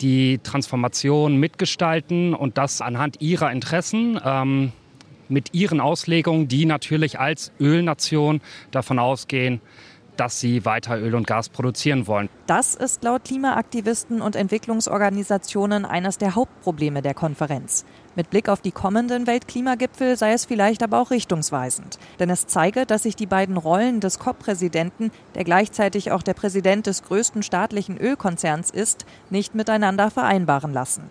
die 0.02 0.40
Transformation 0.40 1.38
mitgestalten 1.38 2.34
und 2.34 2.58
das 2.58 2.82
anhand 2.82 3.22
ihrer 3.22 3.52
Interessen. 3.52 4.20
Ähm, 4.24 4.72
mit 5.28 5.54
ihren 5.54 5.82
Auslegungen, 5.82 6.48
die 6.48 6.66
natürlich 6.66 7.20
als 7.20 7.52
Ölnation 7.60 8.42
davon 8.70 9.00
ausgehen, 9.00 9.60
dass 10.18 10.40
sie 10.40 10.66
weiter 10.66 11.00
Öl 11.00 11.16
und 11.16 11.28
Gas 11.28 11.50
produzieren 11.50 12.08
wollen. 12.08 12.30
Das 12.48 12.76
ist 12.76 13.04
laut 13.04 13.26
Klimaaktivisten 13.26 14.22
und 14.22 14.36
Entwicklungsorganisationen 14.36 15.86
eines 15.86 16.18
der 16.18 16.36
Hauptprobleme 16.36 17.02
der 17.02 17.14
Konferenz. 17.14 17.86
Mit 18.16 18.30
Blick 18.30 18.48
auf 18.48 18.62
die 18.62 18.72
kommenden 18.72 19.28
Weltklimagipfel 19.28 20.16
sei 20.16 20.34
es 20.34 20.46
vielleicht 20.46 20.84
aber 20.84 21.02
auch 21.02 21.12
richtungsweisend. 21.12 22.00
Denn 22.20 22.30
es 22.30 22.48
zeige, 22.48 22.86
dass 22.86 23.04
sich 23.04 23.16
die 23.16 23.26
beiden 23.26 23.58
Rollen 23.58 24.00
des 24.00 24.20
COP-Präsidenten, 24.20 25.12
der 25.36 25.44
gleichzeitig 25.44 26.12
auch 26.12 26.24
der 26.24 26.34
Präsident 26.34 26.88
des 26.88 27.04
größten 27.04 27.44
staatlichen 27.44 27.98
Ölkonzerns 27.98 28.72
ist, 28.72 29.06
nicht 29.30 29.54
miteinander 29.54 30.12
vereinbaren 30.12 30.72
lassen. 30.72 31.10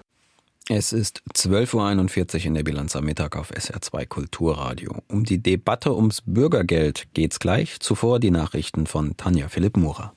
Es 0.70 0.94
ist 0.94 1.22
12.41 1.34 2.36
Uhr 2.40 2.46
in 2.46 2.54
der 2.54 2.62
Bilanz 2.62 2.96
am 2.96 3.04
Mittag 3.04 3.36
auf 3.36 3.52
SR2 3.52 4.06
Kulturradio. 4.06 5.02
Um 5.08 5.24
die 5.24 5.42
Debatte 5.42 5.94
ums 5.94 6.22
Bürgergeld 6.24 7.08
geht's 7.12 7.38
gleich. 7.38 7.80
Zuvor 7.80 8.18
die 8.18 8.30
Nachrichten 8.30 8.86
von 8.86 9.14
Tanja 9.18 9.48
Philipp 9.48 9.76
Murer. 9.76 10.14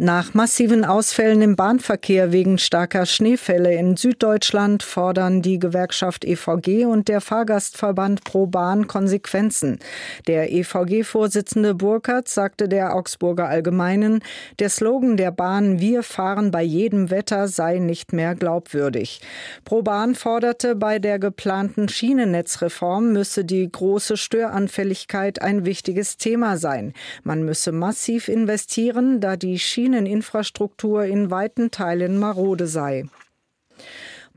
Nach 0.00 0.32
massiven 0.32 0.84
Ausfällen 0.84 1.42
im 1.42 1.56
Bahnverkehr 1.56 2.30
wegen 2.30 2.58
starker 2.58 3.04
Schneefälle 3.04 3.74
in 3.74 3.96
Süddeutschland 3.96 4.84
fordern 4.84 5.42
die 5.42 5.58
Gewerkschaft 5.58 6.24
EVG 6.24 6.84
und 6.84 7.08
der 7.08 7.20
Fahrgastverband 7.20 8.22
Pro 8.22 8.46
Bahn 8.46 8.86
Konsequenzen. 8.86 9.80
Der 10.28 10.52
EVG-Vorsitzende 10.52 11.74
Burkhardt 11.74 12.28
sagte 12.28 12.68
der 12.68 12.94
Augsburger 12.94 13.48
Allgemeinen, 13.48 14.20
der 14.60 14.68
Slogan 14.68 15.16
der 15.16 15.32
Bahn 15.32 15.80
Wir 15.80 16.04
fahren 16.04 16.52
bei 16.52 16.62
jedem 16.62 17.10
Wetter 17.10 17.48
sei 17.48 17.80
nicht 17.80 18.12
mehr 18.12 18.36
glaubwürdig. 18.36 19.20
Pro 19.64 19.82
Bahn 19.82 20.14
forderte, 20.14 20.76
bei 20.76 21.00
der 21.00 21.18
geplanten 21.18 21.88
Schienennetzreform 21.88 23.12
müsse 23.12 23.44
die 23.44 23.68
große 23.68 24.16
Störanfälligkeit 24.16 25.42
ein 25.42 25.64
wichtiges 25.64 26.18
Thema 26.18 26.56
sein. 26.56 26.92
Man 27.24 27.42
müsse 27.42 27.72
massiv 27.72 28.28
investieren, 28.28 29.20
da 29.20 29.36
die 29.36 29.58
Schienen 29.58 29.87
Schieneninfrastruktur 29.88 31.04
in 31.04 31.30
weiten 31.30 31.70
Teilen 31.70 32.18
marode 32.18 32.66
sei. 32.66 33.06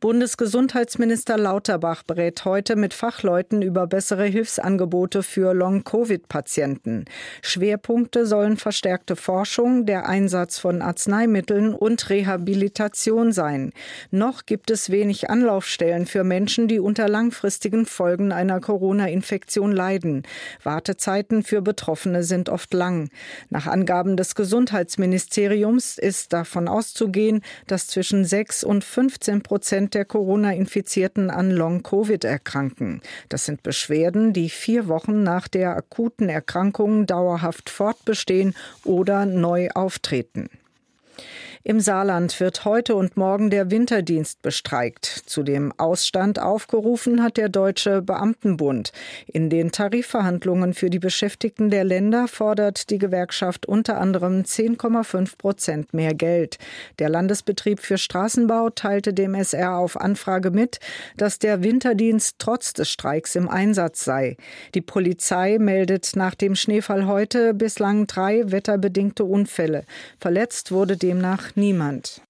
Bundesgesundheitsminister 0.01 1.37
Lauterbach 1.37 2.01
berät 2.01 2.43
heute 2.43 2.75
mit 2.75 2.95
Fachleuten 2.95 3.61
über 3.61 3.85
bessere 3.85 4.25
Hilfsangebote 4.25 5.21
für 5.21 5.53
Long-Covid-Patienten. 5.53 7.05
Schwerpunkte 7.43 8.25
sollen 8.25 8.57
verstärkte 8.57 9.15
Forschung, 9.15 9.85
der 9.85 10.09
Einsatz 10.09 10.57
von 10.57 10.81
Arzneimitteln 10.81 11.75
und 11.75 12.09
Rehabilitation 12.09 13.31
sein. 13.31 13.73
Noch 14.09 14.47
gibt 14.47 14.71
es 14.71 14.89
wenig 14.89 15.29
Anlaufstellen 15.29 16.07
für 16.07 16.23
Menschen, 16.23 16.67
die 16.67 16.79
unter 16.79 17.07
langfristigen 17.07 17.85
Folgen 17.85 18.31
einer 18.31 18.59
Corona-Infektion 18.59 19.71
leiden. 19.71 20.23
Wartezeiten 20.63 21.43
für 21.43 21.61
Betroffene 21.61 22.23
sind 22.23 22.49
oft 22.49 22.73
lang. 22.73 23.11
Nach 23.51 23.67
Angaben 23.67 24.17
des 24.17 24.33
Gesundheitsministeriums 24.33 25.99
ist 25.99 26.33
davon 26.33 26.67
auszugehen, 26.67 27.43
dass 27.67 27.85
zwischen 27.85 28.25
6 28.25 28.63
und 28.63 28.83
15 28.83 29.43
Prozent 29.43 29.90
Der 29.93 30.05
Corona-Infizierten 30.05 31.29
an 31.29 31.51
Long-Covid 31.51 32.23
erkranken. 32.23 33.01
Das 33.29 33.45
sind 33.45 33.61
Beschwerden, 33.61 34.31
die 34.31 34.49
vier 34.49 34.87
Wochen 34.87 35.23
nach 35.23 35.47
der 35.47 35.75
akuten 35.75 36.29
Erkrankung 36.29 37.05
dauerhaft 37.05 37.69
fortbestehen 37.69 38.55
oder 38.85 39.25
neu 39.25 39.69
auftreten. 39.71 40.49
Im 41.63 41.79
Saarland 41.79 42.39
wird 42.39 42.65
heute 42.65 42.95
und 42.95 43.17
morgen 43.17 43.51
der 43.51 43.69
Winterdienst 43.69 44.41
bestreikt. 44.41 45.05
Zu 45.05 45.43
dem 45.43 45.71
Ausstand 45.77 46.39
aufgerufen 46.39 47.21
hat 47.21 47.37
der 47.37 47.49
Deutsche 47.49 48.01
Beamtenbund. 48.01 48.91
In 49.27 49.51
den 49.51 49.71
Tarifverhandlungen 49.71 50.73
für 50.73 50.89
die 50.89 50.97
Beschäftigten 50.97 51.69
der 51.69 51.83
Länder 51.83 52.27
fordert 52.27 52.89
die 52.89 52.97
Gewerkschaft 52.97 53.67
unter 53.67 54.01
anderem 54.01 54.41
10,5 54.41 55.37
Prozent 55.37 55.93
mehr 55.93 56.15
Geld. 56.15 56.57
Der 56.97 57.09
Landesbetrieb 57.09 57.79
für 57.79 57.99
Straßenbau 57.99 58.71
teilte 58.71 59.13
dem 59.13 59.35
SR 59.35 59.77
auf 59.77 60.01
Anfrage 60.01 60.49
mit, 60.49 60.79
dass 61.15 61.37
der 61.37 61.61
Winterdienst 61.61 62.37
trotz 62.39 62.73
des 62.73 62.89
Streiks 62.89 63.35
im 63.35 63.47
Einsatz 63.47 64.03
sei. 64.03 64.35
Die 64.73 64.81
Polizei 64.81 65.59
meldet 65.59 66.15
nach 66.15 66.33
dem 66.33 66.55
Schneefall 66.55 67.05
heute 67.05 67.53
bislang 67.53 68.07
drei 68.07 68.51
wetterbedingte 68.51 69.25
Unfälle. 69.25 69.83
Verletzt 70.19 70.71
wurde 70.71 70.97
demnach 70.97 71.50
niemand. 71.55 72.21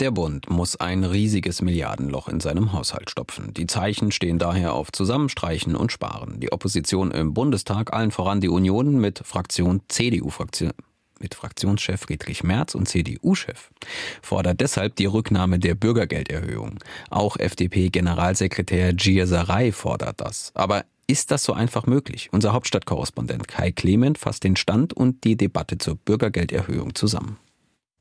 Der 0.00 0.12
Bund 0.12 0.48
muss 0.48 0.76
ein 0.76 1.02
riesiges 1.02 1.60
Milliardenloch 1.60 2.28
in 2.28 2.38
seinem 2.38 2.72
Haushalt 2.72 3.10
stopfen. 3.10 3.52
Die 3.54 3.66
Zeichen 3.66 4.12
stehen 4.12 4.38
daher 4.38 4.74
auf 4.74 4.92
Zusammenstreichen 4.92 5.74
und 5.74 5.90
Sparen. 5.90 6.38
Die 6.38 6.52
Opposition 6.52 7.10
im 7.10 7.34
Bundestag, 7.34 7.92
allen 7.92 8.12
voran 8.12 8.40
die 8.40 8.48
Union 8.48 9.00
mit 9.00 9.18
Fraktion 9.24 9.80
CDU-Fraktion 9.88 10.72
mit 11.20 11.34
Fraktionschef 11.34 12.02
Friedrich 12.02 12.44
Merz 12.44 12.76
und 12.76 12.88
CDU-Chef, 12.88 13.70
fordert 14.22 14.60
deshalb 14.60 14.94
die 14.94 15.06
Rücknahme 15.06 15.58
der 15.58 15.74
Bürgergelderhöhung. 15.74 16.78
Auch 17.10 17.36
FDP-Generalsekretär 17.36 18.92
Gierserei 18.92 19.72
fordert 19.72 20.20
das. 20.20 20.52
Aber 20.54 20.84
ist 21.08 21.32
das 21.32 21.42
so 21.42 21.52
einfach 21.52 21.86
möglich? 21.86 22.28
Unser 22.32 22.52
Hauptstadtkorrespondent 22.52 23.48
Kai 23.48 23.72
Clement 23.72 24.18
fasst 24.18 24.44
den 24.44 24.54
Stand 24.54 24.92
und 24.92 25.24
die 25.24 25.36
Debatte 25.36 25.78
zur 25.78 25.96
Bürgergelderhöhung 25.96 26.94
zusammen. 26.94 27.38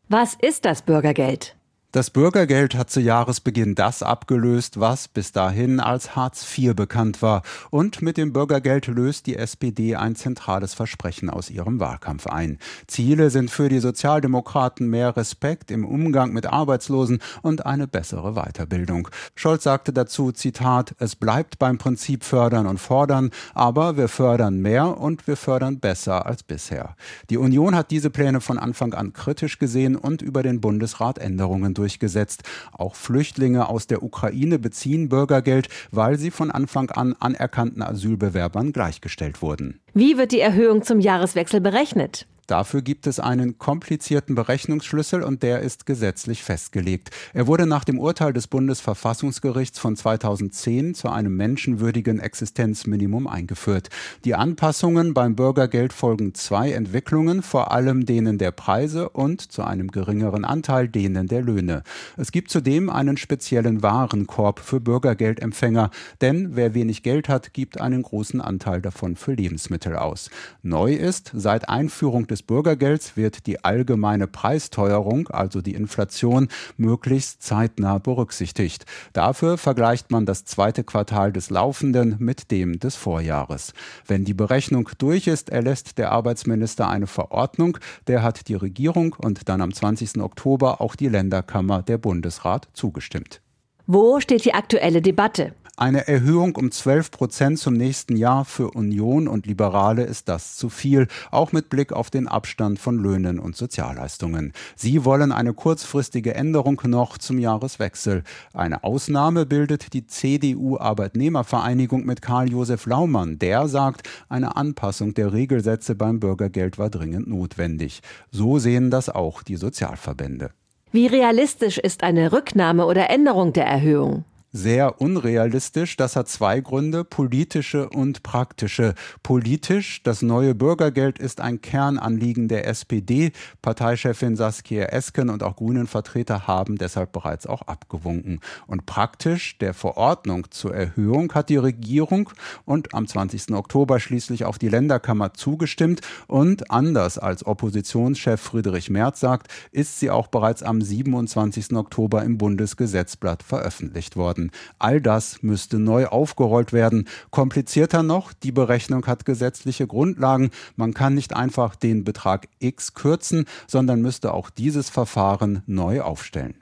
Was 0.10 0.36
ist 0.36 0.66
das 0.66 0.84
Bürgergeld? 0.84 1.57
Das 1.98 2.12
Bürgergeld 2.12 2.76
hat 2.76 2.92
zu 2.92 3.00
Jahresbeginn 3.00 3.74
das 3.74 4.04
abgelöst, 4.04 4.80
was 4.80 5.08
bis 5.08 5.32
dahin 5.32 5.80
als 5.80 6.16
Hartz 6.16 6.46
IV 6.56 6.76
bekannt 6.76 7.24
war. 7.24 7.42
Und 7.72 8.04
mit 8.04 8.18
dem 8.18 8.34
Bürgergeld 8.34 8.86
löst 8.86 9.26
die 9.26 9.36
SPD 9.36 9.96
ein 9.96 10.16
zentrales 10.16 10.76
Versprechen 10.76 11.28
aus 11.28 11.50
ihrem 11.50 11.80
Wahlkampf 11.80 12.28
ein. 12.28 12.60
Ziele 12.86 13.32
sind 13.32 13.50
für 13.50 13.68
die 13.68 13.80
Sozialdemokraten 13.80 14.88
mehr 14.88 15.18
Respekt 15.18 15.72
im 15.72 15.84
Umgang 15.86 16.34
mit 16.34 16.46
Arbeitslosen 16.46 17.18
und 17.42 17.66
eine 17.66 17.88
bessere 17.88 18.34
Weiterbildung. 18.34 19.08
Scholz 19.34 19.64
sagte 19.64 19.92
dazu, 19.92 20.32
Zitat, 20.32 20.94
es 21.00 21.16
bleibt 21.16 21.58
beim 21.58 21.80
Prinzip 21.80 22.24
fördern 22.24 22.68
und 22.68 22.78
fordern, 22.78 23.32
aber 23.56 23.98
wir 23.98 24.08
fördern 24.08 24.60
mehr 24.60 25.00
und 25.00 25.26
wir 25.26 25.36
fördern 25.36 25.80
besser 25.80 26.28
als 26.28 26.44
bisher. 26.44 26.96
Die 27.32 27.38
Union 27.38 27.74
hat 27.74 27.90
diese 27.90 28.12
Pläne 28.12 28.40
von 28.40 28.60
Anfang 28.60 28.94
an 28.94 29.14
kritisch 29.14 29.58
gesehen 29.58 29.96
und 29.96 30.22
über 30.22 30.44
den 30.44 30.62
Bundesrat 30.62 31.18
Änderungen 31.18 31.74
durchgesetzt. 31.88 32.44
Auch 32.74 32.96
Flüchtlinge 32.96 33.70
aus 33.70 33.88
der 33.88 34.04
Ukraine 34.04 34.60
beziehen 34.60 35.08
Bürgergeld, 35.08 35.70
weil 35.92 36.18
sie 36.18 36.32
von 36.32 36.52
Anfang 36.52 36.90
an 36.92 37.16
anerkannten 37.20 37.82
Asylbewerbern 37.82 38.74
gleichgestellt 38.74 39.42
wurden. 39.42 39.80
Wie 39.94 40.18
wird 40.18 40.34
die 40.34 40.42
Erhöhung 40.42 40.84
zum 40.84 41.00
Jahreswechsel 41.00 41.62
berechnet? 41.62 42.28
Dafür 42.48 42.82
gibt 42.82 43.08
es 43.08 43.20
einen 43.20 43.58
komplizierten 43.58 44.34
Berechnungsschlüssel 44.34 45.22
und 45.22 45.44
der 45.44 45.60
ist 45.60 45.86
gesetzlich 45.86 46.44
festgelegt. 46.44 47.12
Er 47.34 47.46
wurde 47.46 47.66
nach 47.66 47.84
dem 47.84 48.00
Urteil 48.00 48.32
des 48.32 48.48
Bundesverfassungsgerichts 48.48 49.80
von 49.80 49.98
2010 49.98 50.96
zu 50.96 51.10
einem 51.10 51.36
menschenwürdigen 51.36 52.20
Existenzminimum 52.22 53.28
eingeführt. 53.28 53.90
Die 54.24 54.34
Anpassungen 54.34 55.14
beim 55.14 55.36
Bürgergeld 55.36 55.92
folgen 55.92 56.34
zwei 56.36 56.72
Entwicklungen, 56.72 57.42
vor 57.42 57.72
allem 57.74 58.06
denen 58.06 58.38
der 58.38 58.52
Preise 58.52 59.10
und 59.10 59.42
zu 59.42 59.64
einem 59.64 59.92
geringeren 59.92 60.46
Anteil 60.46 60.88
denen 60.88 61.28
der 61.28 61.42
Löhne. 61.42 61.84
Es 62.16 62.32
gibt 62.32 62.50
zudem 62.50 62.90
einen 62.90 63.18
speziellen 63.18 63.84
Warenkorb 63.84 64.60
für 64.60 64.80
Bürgergeldempfänger, 64.80 65.92
denn 66.22 66.56
wer 66.56 66.74
wenig 66.74 67.04
Geld 67.04 67.28
hat, 67.28 67.54
gibt 67.54 67.82
einen 67.82 68.04
großen 68.04 68.40
Anteil 68.40 68.82
davon 68.82 69.18
für 69.18 69.34
Lebensmittel 69.34 69.98
aus. 69.98 70.30
Neu 70.64 70.94
ist, 70.94 71.32
seit 71.34 71.68
Einführung 71.68 72.26
des 72.28 72.37
Bürgergelds 72.44 73.18
wird 73.18 73.48
die 73.48 73.64
allgemeine 73.64 74.28
Preisteuerung, 74.28 75.28
also 75.30 75.62
die 75.62 75.74
Inflation, 75.74 76.48
möglichst 76.78 77.44
zeitnah 77.44 77.98
berücksichtigt. 77.98 78.86
Dafür 79.14 79.58
vergleicht 79.58 80.12
man 80.12 80.26
das 80.26 80.46
zweite 80.46 80.84
Quartal 80.84 81.32
des 81.32 81.50
laufenden 81.50 82.16
mit 82.20 82.52
dem 82.52 82.80
des 82.80 82.96
Vorjahres. 82.96 83.74
Wenn 84.06 84.26
die 84.26 84.34
Berechnung 84.34 84.90
durch 84.98 85.28
ist, 85.28 85.50
erlässt 85.50 85.98
der 85.98 86.12
Arbeitsminister 86.12 86.90
eine 86.90 87.08
Verordnung, 87.08 87.78
der 88.08 88.24
hat 88.24 88.48
die 88.48 88.56
Regierung 88.56 89.16
und 89.18 89.50
dann 89.50 89.62
am 89.62 89.74
20. 89.74 90.22
Oktober 90.22 90.82
auch 90.82 90.96
die 90.96 91.10
Länderkammer 91.10 91.84
der 91.84 91.98
Bundesrat 91.98 92.68
zugestimmt. 92.74 93.42
Wo 93.86 94.20
steht 94.20 94.44
die 94.44 94.54
aktuelle 94.54 95.02
Debatte? 95.02 95.54
Eine 95.80 96.08
Erhöhung 96.08 96.56
um 96.56 96.72
12 96.72 97.12
Prozent 97.12 97.60
zum 97.60 97.76
nächsten 97.76 98.16
Jahr 98.16 98.46
für 98.46 98.72
Union 98.72 99.28
und 99.28 99.46
Liberale 99.46 100.06
ist 100.06 100.28
das 100.28 100.56
zu 100.56 100.70
viel, 100.70 101.08
auch 101.30 101.52
mit 101.52 101.70
Blick 101.70 101.94
auf 101.94 102.10
den 102.10 102.28
Abstand 102.28 102.80
von 102.80 102.98
Löhnen 102.98 103.38
und 103.38 103.56
Sozialleistungen. 103.56 104.54
Sie 104.76 105.06
wollen 105.06 105.32
eine 105.32 105.54
kurzfristige 105.54 106.34
Änderung 106.34 106.82
noch 106.86 107.20
zum 107.20 107.38
Jahreswechsel. 107.38 108.24
Eine 108.56 108.84
Ausnahme 108.84 109.46
bildet 109.46 109.94
die 109.94 110.08
CDU-Arbeitnehmervereinigung 110.08 112.08
mit 112.08 112.24
Karl-Josef 112.24 112.88
Laumann. 112.88 113.38
Der 113.38 113.68
sagt, 113.68 114.10
eine 114.30 114.56
Anpassung 114.56 115.14
der 115.14 115.32
Regelsätze 115.32 115.94
beim 115.94 116.20
Bürgergeld 116.20 116.80
war 116.80 116.90
dringend 116.90 117.28
notwendig. 117.28 118.02
So 118.32 118.58
sehen 118.58 118.90
das 118.90 119.10
auch 119.10 119.44
die 119.44 119.58
Sozialverbände. 119.58 120.50
Wie 120.92 121.06
realistisch 121.06 121.78
ist 121.78 122.02
eine 122.02 122.32
Rücknahme 122.32 122.88
oder 122.88 123.12
Änderung 123.12 123.54
der 123.54 123.68
Erhöhung? 123.68 124.26
Sehr 124.52 125.02
unrealistisch. 125.02 125.98
Das 125.98 126.16
hat 126.16 126.30
zwei 126.30 126.62
Gründe, 126.62 127.04
politische 127.04 127.90
und 127.90 128.24
praktische. 128.24 128.96
Politisch, 129.22 130.02
das 130.04 130.22
neue 130.22 130.56
Bürgergeld 130.56 131.20
ist 131.20 131.42
ein 131.42 131.62
Kernanliegen 131.62 132.48
der 132.48 132.68
SPD. 132.68 133.32
Parteichefin 133.62 134.36
Saskia 134.36 134.86
Esken 134.86 135.30
und 135.30 135.44
auch 135.44 135.58
Grünen-Vertreter 135.58 136.48
haben 136.48 136.78
deshalb 136.78 137.12
bereits 137.12 137.46
auch 137.46 137.64
abgewunken. 137.64 138.40
Und 138.68 138.86
praktisch, 138.86 139.58
der 139.58 139.74
Verordnung 139.74 140.50
zur 140.50 140.74
Erhöhung 140.74 141.34
hat 141.34 141.50
die 141.50 141.58
Regierung 141.58 142.30
und 142.66 142.94
am 142.94 143.08
20. 143.08 143.52
Oktober 143.52 144.00
schließlich 144.00 144.46
auch 144.46 144.58
die 144.58 144.70
Länderkammer 144.70 145.34
zugestimmt. 145.34 146.02
Und 146.28 146.72
anders 146.72 147.18
als 147.18 147.46
Oppositionschef 147.46 148.40
Friedrich 148.40 148.90
Merz 148.90 149.20
sagt, 149.20 149.48
ist 149.72 150.00
sie 150.00 150.10
auch 150.10 150.28
bereits 150.28 150.64
am 150.64 150.82
27. 150.82 151.74
Oktober 151.74 152.24
im 152.24 152.38
Bundesgesetzblatt 152.38 153.44
veröffentlicht 153.44 154.16
worden. 154.16 154.37
All 154.80 155.02
das 155.02 155.44
müsste 155.44 155.80
neu 155.80 156.08
aufgerollt 156.08 156.74
werden. 156.74 157.08
Komplizierter 157.32 158.04
noch, 158.04 158.34
die 158.34 158.52
Berechnung 158.52 159.06
hat 159.08 159.26
gesetzliche 159.26 159.88
Grundlagen. 159.88 160.52
Man 160.76 160.94
kann 160.94 161.14
nicht 161.14 161.36
einfach 161.36 161.76
den 161.76 162.04
Betrag 162.04 162.48
X 162.60 162.94
kürzen, 162.94 163.46
sondern 163.68 164.02
müsste 164.02 164.34
auch 164.34 164.50
dieses 164.50 164.90
Verfahren 164.90 165.64
neu 165.66 166.02
aufstellen. 166.02 166.56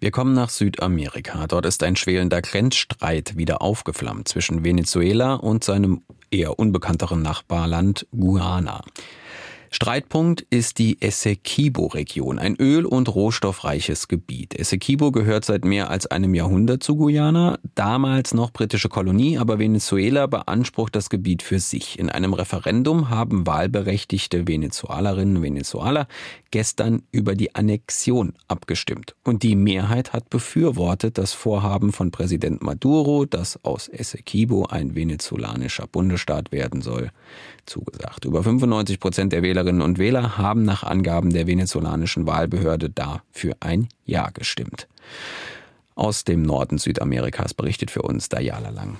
Wir 0.00 0.10
kommen 0.10 0.34
nach 0.34 0.50
Südamerika. 0.50 1.46
Dort 1.46 1.64
ist 1.64 1.82
ein 1.82 1.96
schwelender 1.96 2.42
Grenzstreit 2.42 3.38
wieder 3.38 3.62
aufgeflammt 3.62 4.28
zwischen 4.28 4.62
Venezuela 4.62 5.34
und 5.34 5.64
seinem 5.64 6.02
eher 6.30 6.58
unbekannteren 6.58 7.22
Nachbarland 7.22 8.06
Guyana. 8.10 8.82
Streitpunkt 9.74 10.46
ist 10.50 10.78
die 10.78 11.02
Essequibo-Region, 11.02 12.38
ein 12.38 12.54
öl- 12.60 12.86
und 12.86 13.12
rohstoffreiches 13.12 14.06
Gebiet. 14.06 14.56
Essequibo 14.56 15.10
gehört 15.10 15.44
seit 15.44 15.64
mehr 15.64 15.90
als 15.90 16.06
einem 16.06 16.32
Jahrhundert 16.32 16.84
zu 16.84 16.94
Guyana, 16.94 17.58
damals 17.74 18.34
noch 18.34 18.52
britische 18.52 18.88
Kolonie, 18.88 19.36
aber 19.36 19.58
Venezuela 19.58 20.28
beansprucht 20.28 20.94
das 20.94 21.10
Gebiet 21.10 21.42
für 21.42 21.58
sich. 21.58 21.98
In 21.98 22.08
einem 22.08 22.34
Referendum 22.34 23.10
haben 23.10 23.48
wahlberechtigte 23.48 24.46
Venezuelerinnen 24.46 25.38
und 25.38 25.42
Venezueler 25.42 26.06
gestern 26.52 27.02
über 27.10 27.34
die 27.34 27.56
Annexion 27.56 28.34
abgestimmt. 28.46 29.16
Und 29.24 29.42
die 29.42 29.56
Mehrheit 29.56 30.12
hat 30.12 30.30
befürwortet 30.30 31.18
das 31.18 31.32
Vorhaben 31.32 31.92
von 31.92 32.12
Präsident 32.12 32.62
Maduro, 32.62 33.24
dass 33.24 33.58
aus 33.64 33.88
Essequibo 33.88 34.66
ein 34.66 34.94
venezolanischer 34.94 35.88
Bundesstaat 35.88 36.52
werden 36.52 36.80
soll, 36.80 37.10
zugesagt. 37.66 38.24
Über 38.24 38.42
95 38.42 39.00
Prozent 39.00 39.32
der 39.32 39.42
Wähler 39.42 39.54
Wählerinnen 39.54 39.82
und 39.82 39.98
Wähler 39.98 40.36
haben 40.36 40.64
nach 40.64 40.82
Angaben 40.82 41.32
der 41.32 41.46
venezolanischen 41.46 42.26
Wahlbehörde 42.26 42.90
dafür 42.90 43.54
ein 43.60 43.88
Ja 44.04 44.30
gestimmt. 44.30 44.88
Aus 45.94 46.24
dem 46.24 46.42
Norden 46.42 46.78
Südamerikas 46.78 47.54
berichtet 47.54 47.92
für 47.92 48.02
uns 48.02 48.28
Dayala 48.28 48.70
Lang. 48.70 48.96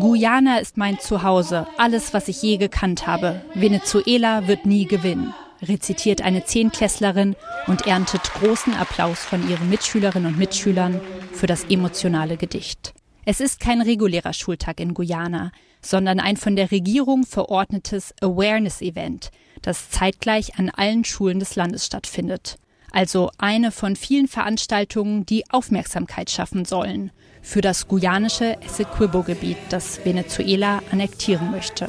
Guyana 0.00 0.58
ist 0.58 0.76
mein 0.76 0.98
Zuhause, 0.98 1.68
alles, 1.78 2.12
was 2.12 2.26
ich 2.26 2.42
je 2.42 2.56
gekannt 2.56 3.06
habe. 3.06 3.42
Venezuela 3.54 4.48
wird 4.48 4.66
nie 4.66 4.86
gewinnen, 4.86 5.32
rezitiert 5.62 6.20
eine 6.20 6.44
Zehnklässlerin 6.44 7.36
und 7.68 7.86
erntet 7.86 8.22
großen 8.34 8.74
Applaus 8.74 9.20
von 9.20 9.48
ihren 9.48 9.70
Mitschülerinnen 9.70 10.32
und 10.32 10.38
Mitschülern 10.38 11.00
für 11.32 11.46
das 11.46 11.64
emotionale 11.70 12.36
Gedicht. 12.36 12.92
Es 13.26 13.40
ist 13.40 13.58
kein 13.58 13.80
regulärer 13.80 14.34
Schultag 14.34 14.80
in 14.80 14.92
Guyana, 14.92 15.50
sondern 15.80 16.20
ein 16.20 16.36
von 16.36 16.56
der 16.56 16.70
Regierung 16.70 17.24
verordnetes 17.24 18.14
Awareness-Event, 18.20 19.30
das 19.62 19.88
zeitgleich 19.90 20.58
an 20.58 20.68
allen 20.68 21.04
Schulen 21.04 21.38
des 21.38 21.56
Landes 21.56 21.86
stattfindet. 21.86 22.58
Also 22.90 23.30
eine 23.38 23.72
von 23.72 23.96
vielen 23.96 24.28
Veranstaltungen, 24.28 25.26
die 25.26 25.50
Aufmerksamkeit 25.50 26.30
schaffen 26.30 26.64
sollen 26.64 27.10
für 27.40 27.60
das 27.60 27.88
guyanische 27.88 28.60
Essequibo-Gebiet, 28.62 29.56
das 29.68 30.04
Venezuela 30.04 30.82
annektieren 30.90 31.50
möchte. 31.50 31.88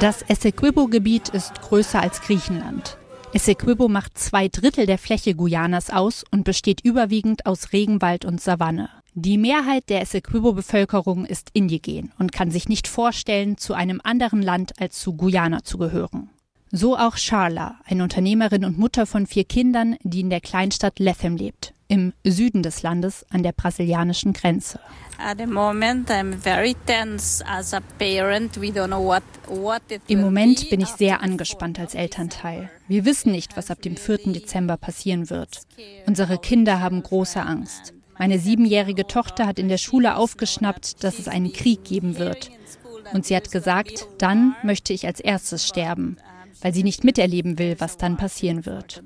Das 0.00 0.22
Essequibo-Gebiet 0.22 1.28
ist 1.30 1.60
größer 1.62 2.00
als 2.00 2.20
Griechenland. 2.20 2.96
Essequibo 3.32 3.88
macht 3.88 4.16
zwei 4.16 4.48
Drittel 4.48 4.86
der 4.86 4.98
Fläche 4.98 5.34
Guyanas 5.34 5.90
aus 5.90 6.24
und 6.30 6.44
besteht 6.44 6.80
überwiegend 6.82 7.44
aus 7.44 7.72
Regenwald 7.72 8.24
und 8.24 8.40
Savanne. 8.40 8.88
Die 9.14 9.36
Mehrheit 9.36 9.88
der 9.88 10.02
Essequibo-Bevölkerung 10.02 11.24
ist 11.24 11.50
indigen 11.52 12.12
und 12.18 12.32
kann 12.32 12.50
sich 12.50 12.68
nicht 12.68 12.86
vorstellen, 12.86 13.56
zu 13.56 13.74
einem 13.74 14.00
anderen 14.04 14.42
Land 14.42 14.80
als 14.80 14.98
zu 15.00 15.14
Guyana 15.14 15.64
zu 15.64 15.78
gehören. 15.78 16.30
So 16.70 16.96
auch 16.96 17.16
Charla, 17.16 17.76
eine 17.84 18.02
Unternehmerin 18.02 18.64
und 18.64 18.78
Mutter 18.78 19.06
von 19.06 19.26
vier 19.26 19.44
Kindern, 19.44 19.96
die 20.02 20.20
in 20.20 20.30
der 20.30 20.40
Kleinstadt 20.40 20.98
Lethem 20.98 21.36
lebt, 21.36 21.72
im 21.88 22.12
Süden 22.24 22.62
des 22.62 22.82
Landes 22.82 23.24
an 23.30 23.42
der 23.42 23.52
brasilianischen 23.52 24.32
Grenze. 24.32 24.80
Im 30.08 30.20
Moment 30.20 30.70
bin 30.70 30.80
ich 30.80 30.88
sehr 30.88 31.22
angespannt 31.22 31.78
als 31.78 31.94
Elternteil. 31.94 32.70
Wir 32.88 33.04
wissen 33.04 33.32
nicht, 33.32 33.56
was 33.56 33.70
ab 33.70 33.80
dem 33.82 33.96
4. 33.96 34.32
Dezember 34.32 34.76
passieren 34.76 35.30
wird. 35.30 35.62
Unsere 36.06 36.38
Kinder 36.38 36.80
haben 36.80 37.02
große 37.02 37.40
Angst. 37.40 37.94
Meine 38.18 38.38
siebenjährige 38.38 39.06
Tochter 39.06 39.46
hat 39.46 39.58
in 39.58 39.68
der 39.68 39.78
Schule 39.78 40.16
aufgeschnappt, 40.16 41.04
dass 41.04 41.18
es 41.18 41.28
einen 41.28 41.52
Krieg 41.52 41.84
geben 41.84 42.18
wird. 42.18 42.50
Und 43.12 43.26
sie 43.26 43.36
hat 43.36 43.52
gesagt, 43.52 44.08
dann 44.18 44.56
möchte 44.62 44.92
ich 44.92 45.06
als 45.06 45.20
erstes 45.20 45.66
sterben, 45.66 46.16
weil 46.60 46.74
sie 46.74 46.82
nicht 46.82 47.04
miterleben 47.04 47.58
will, 47.58 47.76
was 47.78 47.96
dann 47.96 48.16
passieren 48.16 48.66
wird. 48.66 49.02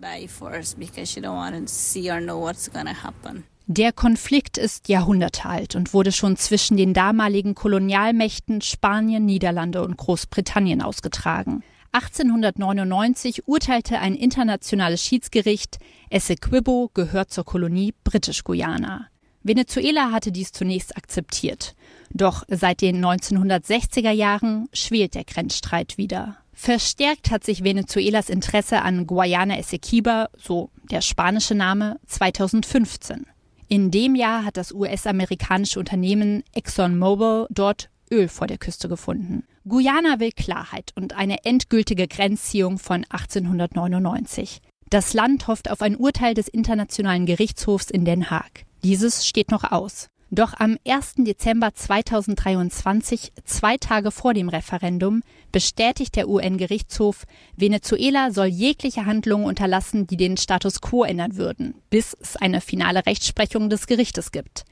Der 3.67 3.93
Konflikt 3.93 4.59
ist 4.59 4.89
jahrhundertealt 4.89 5.77
und 5.77 5.95
wurde 5.95 6.11
schon 6.11 6.37
zwischen 6.37 6.77
den 6.77 6.93
damaligen 6.93 7.55
Kolonialmächten 7.55 8.63
Spanien, 8.63 9.27
Niederlande 9.27 9.83
und 9.85 9.97
Großbritannien 9.97 10.83
ausgetragen. 10.83 11.63
1899 11.93 13.47
urteilte 13.47 13.99
ein 14.01 14.15
internationales 14.15 15.05
Schiedsgericht, 15.05 15.79
Essequibo 16.09 16.91
gehört 16.95 17.33
zur 17.33 17.45
Kolonie 17.45 17.95
Britisch-Guyana. 18.03 19.07
Venezuela 19.43 20.11
hatte 20.11 20.33
dies 20.33 20.53
zunächst 20.53 20.97
akzeptiert. 20.97 21.75
Doch 22.11 22.43
seit 22.49 22.81
den 22.81 23.05
1960er 23.05 24.11
Jahren 24.11 24.69
schwelt 24.73 25.15
der 25.15 25.25
Grenzstreit 25.25 25.97
wieder. 25.97 26.39
Verstärkt 26.63 27.31
hat 27.31 27.43
sich 27.43 27.65
Venezuelas 27.65 28.29
Interesse 28.29 28.83
an 28.83 29.07
Guayana 29.07 29.57
Essequiba, 29.59 30.29
so 30.37 30.69
der 30.91 31.01
spanische 31.01 31.55
Name, 31.55 31.99
2015. 32.05 33.25
In 33.69 33.91
dem 33.91 34.15
Jahr 34.15 34.45
hat 34.45 34.59
das 34.59 34.71
US-amerikanische 34.71 35.79
Unternehmen 35.81 36.45
ExxonMobil 36.53 37.47
dort 37.49 37.89
Öl 38.11 38.29
vor 38.29 38.47
der 38.47 38.59
Küste 38.59 38.91
gefunden. 38.91 39.45
Guyana 39.67 40.21
will 40.21 40.33
Klarheit 40.33 40.93
und 40.97 41.17
eine 41.17 41.47
endgültige 41.47 42.07
Grenzziehung 42.07 42.79
von 42.79 43.07
1899. 43.09 44.61
Das 44.91 45.15
Land 45.15 45.47
hofft 45.47 45.71
auf 45.71 45.81
ein 45.81 45.97
Urteil 45.97 46.35
des 46.35 46.47
Internationalen 46.47 47.25
Gerichtshofs 47.25 47.89
in 47.89 48.05
Den 48.05 48.29
Haag. 48.29 48.67
Dieses 48.85 49.27
steht 49.27 49.51
noch 49.51 49.65
aus. 49.73 50.11
Doch 50.33 50.55
am 50.57 50.79
1. 50.87 51.15
Dezember 51.19 51.75
2023, 51.75 53.33
zwei 53.45 53.77
Tage 53.79 54.13
vor 54.13 54.33
dem 54.33 54.49
Referendum, 54.49 55.23
bestätigt 55.51 56.15
der 56.15 56.29
UN-Gerichtshof, 56.29 57.25
Venezuela 57.57 58.31
soll 58.31 58.47
jegliche 58.47 59.07
Handlungen 59.07 59.47
unterlassen, 59.47 60.07
die 60.07 60.17
den 60.17 60.37
Status 60.37 60.81
quo 60.81 61.03
ändern 61.03 61.37
würden, 61.37 61.75
bis 61.91 62.15
es 62.15 62.37
eine 62.37 62.61
finale 62.61 63.07
Rechtsprechung 63.07 63.71
des 63.71 63.89
Gerichtes 63.89 64.31
gibt. 64.31 64.65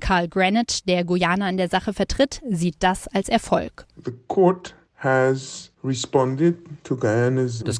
Carl 0.00 0.28
Greenwich, 0.28 0.84
der 0.84 1.04
Guyana 1.04 1.48
in 1.50 1.58
der 1.58 1.68
Sache 1.68 1.92
vertritt, 1.92 2.40
sieht 2.48 2.76
das 2.80 3.06
als 3.06 3.28
Erfolg. 3.28 3.86
The 4.02 4.12
court 4.28 4.74
das 5.02 5.72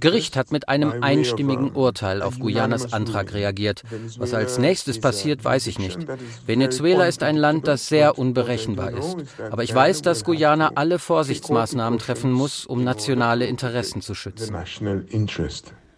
Gericht 0.01 0.37
hat 0.37 0.51
mit 0.51 0.69
einem 0.69 1.03
einstimmigen 1.03 1.73
Urteil 1.73 2.21
auf 2.21 2.41
Guyanas 2.41 2.93
Antrag 2.93 3.33
reagiert. 3.33 3.85
Was 4.19 4.35
als 4.35 4.59
nächstes 4.59 5.01
passiert, 5.01 5.45
weiß 5.45 5.69
ich 5.69 5.79
nicht. 5.79 5.99
Venezuela 6.47 7.07
ist 7.07 7.23
ein 7.23 7.37
Land, 7.37 7.69
das 7.69 7.87
sehr 7.87 8.19
unberechenbar 8.19 8.93
ist. 8.93 9.17
Aber 9.51 9.63
ich 9.63 9.73
weiß, 9.73 10.03
dass 10.03 10.25
Guyana 10.25 10.73
alle 10.75 10.99
Vorsichtsmaßnahmen 10.99 12.01
treffen 12.01 12.33
muss, 12.33 12.67
um 12.67 12.83
nationale 12.83 13.47
Interessen 13.47 14.03
zu 14.03 14.15
schützen. 14.15 14.57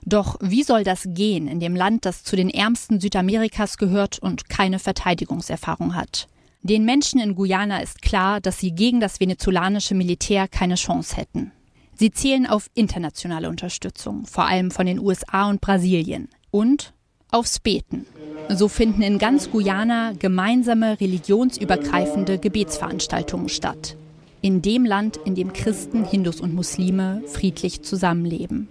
Doch 0.07 0.37
wie 0.41 0.63
soll 0.63 0.85
das 0.85 1.05
gehen 1.07 1.49
in 1.49 1.61
dem 1.61 1.75
Land, 1.75 2.05
das 2.05 2.25
zu 2.25 2.37
den 2.37 2.51
ärmsten 2.51 3.01
Südamerikas 3.01 3.79
gehört 3.79 4.19
und 4.19 4.51
keine 4.51 4.79
Verteidigungserfahrung 4.79 5.95
hat? 5.95 6.29
Den 6.67 6.87
Menschen 6.87 7.21
in 7.21 7.35
Guyana 7.35 7.83
ist 7.83 8.01
klar, 8.01 8.41
dass 8.41 8.59
sie 8.59 8.73
gegen 8.73 8.99
das 8.99 9.21
venezolanische 9.21 9.95
Militär 9.95 10.49
keine 10.49 10.77
Chance 10.77 11.15
hätten. 11.15 11.53
Sie 11.95 12.11
zählen 12.11 12.47
auf 12.47 12.71
internationale 12.73 13.51
Unterstützung, 13.51 14.25
vor 14.25 14.47
allem 14.47 14.71
von 14.71 14.87
den 14.87 14.99
USA 14.99 15.51
und 15.51 15.61
Brasilien. 15.61 16.31
Und 16.51 16.95
aufs 17.31 17.59
Beten. 17.59 18.07
So 18.49 18.69
finden 18.69 19.03
in 19.03 19.19
ganz 19.19 19.51
Guyana 19.51 20.15
gemeinsame 20.19 20.99
religionsübergreifende 20.99 22.39
Gebetsveranstaltungen 22.39 23.51
statt. 23.51 23.99
In 24.41 24.63
dem 24.63 24.87
Land, 24.87 25.19
in 25.19 25.35
dem 25.35 25.53
Christen, 25.53 26.07
Hindus 26.07 26.41
und 26.41 26.55
Muslime 26.55 27.23
friedlich 27.27 27.83
zusammenleben. 27.83 28.69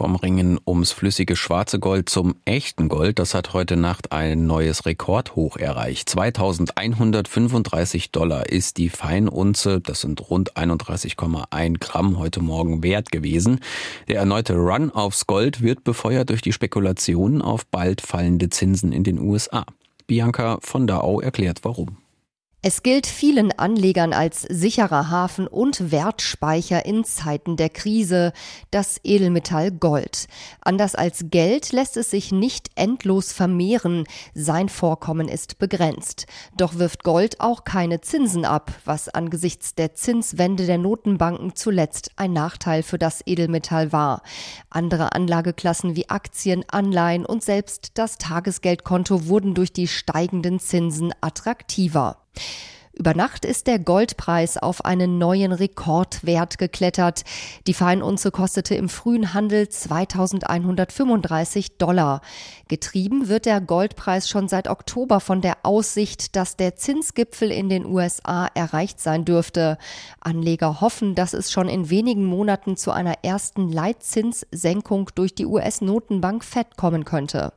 Vom 0.00 0.16
Ringen 0.16 0.58
ums 0.66 0.90
flüssige 0.92 1.36
schwarze 1.36 1.78
Gold 1.78 2.08
zum 2.08 2.34
echten 2.46 2.88
Gold, 2.88 3.18
das 3.18 3.34
hat 3.34 3.52
heute 3.52 3.76
Nacht 3.76 4.12
ein 4.12 4.46
neues 4.46 4.86
Rekordhoch 4.86 5.58
erreicht. 5.58 6.08
2135 6.08 8.10
Dollar 8.10 8.48
ist 8.48 8.78
die 8.78 8.88
Feinunze, 8.88 9.78
das 9.78 10.00
sind 10.00 10.30
rund 10.30 10.56
31,1 10.56 11.80
Gramm 11.80 12.16
heute 12.16 12.40
Morgen 12.40 12.82
wert 12.82 13.12
gewesen. 13.12 13.60
Der 14.08 14.20
erneute 14.20 14.54
Run 14.54 14.90
aufs 14.90 15.26
Gold 15.26 15.60
wird 15.60 15.84
befeuert 15.84 16.30
durch 16.30 16.40
die 16.40 16.54
Spekulationen 16.54 17.42
auf 17.42 17.66
bald 17.66 18.00
fallende 18.00 18.48
Zinsen 18.48 18.92
in 18.92 19.04
den 19.04 19.18
USA. 19.18 19.66
Bianca 20.06 20.60
von 20.62 20.86
der 20.86 21.04
Au 21.04 21.20
erklärt 21.20 21.58
warum. 21.62 21.98
Es 22.62 22.82
gilt 22.82 23.06
vielen 23.06 23.52
Anlegern 23.52 24.12
als 24.12 24.42
sicherer 24.42 25.08
Hafen 25.08 25.46
und 25.46 25.92
Wertspeicher 25.92 26.84
in 26.84 27.04
Zeiten 27.04 27.56
der 27.56 27.70
Krise, 27.70 28.34
das 28.70 29.00
Edelmetall 29.02 29.70
Gold. 29.70 30.26
Anders 30.60 30.94
als 30.94 31.24
Geld 31.30 31.72
lässt 31.72 31.96
es 31.96 32.10
sich 32.10 32.32
nicht 32.32 32.68
endlos 32.74 33.32
vermehren, 33.32 34.04
sein 34.34 34.68
Vorkommen 34.68 35.26
ist 35.26 35.58
begrenzt. 35.58 36.26
Doch 36.54 36.74
wirft 36.74 37.02
Gold 37.02 37.40
auch 37.40 37.64
keine 37.64 38.02
Zinsen 38.02 38.44
ab, 38.44 38.70
was 38.84 39.08
angesichts 39.08 39.74
der 39.74 39.94
Zinswende 39.94 40.66
der 40.66 40.76
Notenbanken 40.76 41.56
zuletzt 41.56 42.10
ein 42.16 42.34
Nachteil 42.34 42.82
für 42.82 42.98
das 42.98 43.22
Edelmetall 43.24 43.90
war. 43.90 44.20
Andere 44.68 45.14
Anlageklassen 45.14 45.96
wie 45.96 46.10
Aktien, 46.10 46.66
Anleihen 46.68 47.24
und 47.24 47.42
selbst 47.42 47.92
das 47.94 48.18
Tagesgeldkonto 48.18 49.28
wurden 49.28 49.54
durch 49.54 49.72
die 49.72 49.88
steigenden 49.88 50.60
Zinsen 50.60 51.14
attraktiver. 51.22 52.18
Über 53.00 53.14
Nacht 53.14 53.46
ist 53.46 53.66
der 53.66 53.78
Goldpreis 53.78 54.58
auf 54.58 54.84
einen 54.84 55.16
neuen 55.16 55.52
Rekordwert 55.52 56.58
geklettert. 56.58 57.22
Die 57.66 57.72
Feinunze 57.72 58.30
kostete 58.30 58.74
im 58.74 58.90
frühen 58.90 59.32
Handel 59.32 59.70
2135 59.70 61.78
Dollar. 61.78 62.20
Getrieben 62.68 63.28
wird 63.28 63.46
der 63.46 63.62
Goldpreis 63.62 64.28
schon 64.28 64.48
seit 64.48 64.68
Oktober 64.68 65.20
von 65.20 65.40
der 65.40 65.56
Aussicht, 65.62 66.36
dass 66.36 66.58
der 66.58 66.76
Zinsgipfel 66.76 67.50
in 67.50 67.70
den 67.70 67.86
USA 67.86 68.48
erreicht 68.52 69.00
sein 69.00 69.24
dürfte. 69.24 69.78
Anleger 70.20 70.82
hoffen, 70.82 71.14
dass 71.14 71.32
es 71.32 71.50
schon 71.50 71.70
in 71.70 71.88
wenigen 71.88 72.26
Monaten 72.26 72.76
zu 72.76 72.90
einer 72.90 73.24
ersten 73.24 73.72
Leitzinssenkung 73.72 75.08
durch 75.14 75.34
die 75.34 75.46
US-Notenbank 75.46 76.44
Fed 76.44 76.76
kommen 76.76 77.06
könnte. 77.06 77.54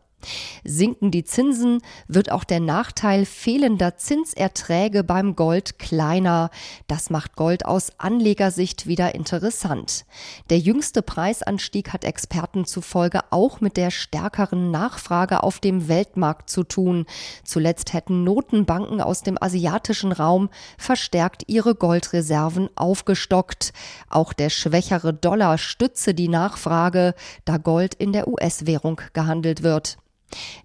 Sinken 0.64 1.12
die 1.12 1.24
Zinsen, 1.24 1.82
wird 2.08 2.32
auch 2.32 2.44
der 2.44 2.60
Nachteil 2.60 3.26
fehlender 3.26 3.98
Zinserträge 3.98 5.04
beim 5.04 5.36
Gold 5.36 5.80
kleiner. 5.80 6.50
Das 6.88 7.10
macht 7.10 7.36
Gold 7.36 7.66
aus 7.66 7.92
Anlegersicht 7.98 8.88
wieder 8.88 9.16
interessant. 9.16 10.06
Der 10.50 10.60
jüngste 10.60 11.02
Preisanstieg 11.02 11.94
hat 11.94 12.04
Experten 12.04 12.66
zufolge 12.66 13.22
auch 13.30 13.62
mit 13.62 13.78
der 13.78 13.92
stärkeren 13.92 14.72
Nachfrage 14.72 15.44
auf 15.44 15.60
dem 15.60 15.88
Weltmarkt 15.88 16.50
zu 16.50 16.64
tun. 16.64 17.06
Zuletzt 17.44 17.94
hätten 17.94 18.24
Notenbanken 18.24 19.02
aus 19.02 19.22
dem 19.22 19.42
asiatischen 19.42 20.12
Raum 20.12 20.50
verstärkt 20.78 21.44
ihre 21.48 21.76
Goldreserven 21.76 22.70
aufgestockt. 22.76 23.74
Auch 24.10 24.34
der 24.34 24.50
schwächere 24.50 25.14
Dollar 25.14 25.58
stütze 25.58 26.14
die 26.14 26.28
Nachfrage, 26.28 27.14
da 27.46 27.58
Gold 27.58 27.94
in 27.94 28.14
der 28.14 28.28
US-Währung 28.28 29.02
gehandelt 29.14 29.64
wird. 29.64 29.98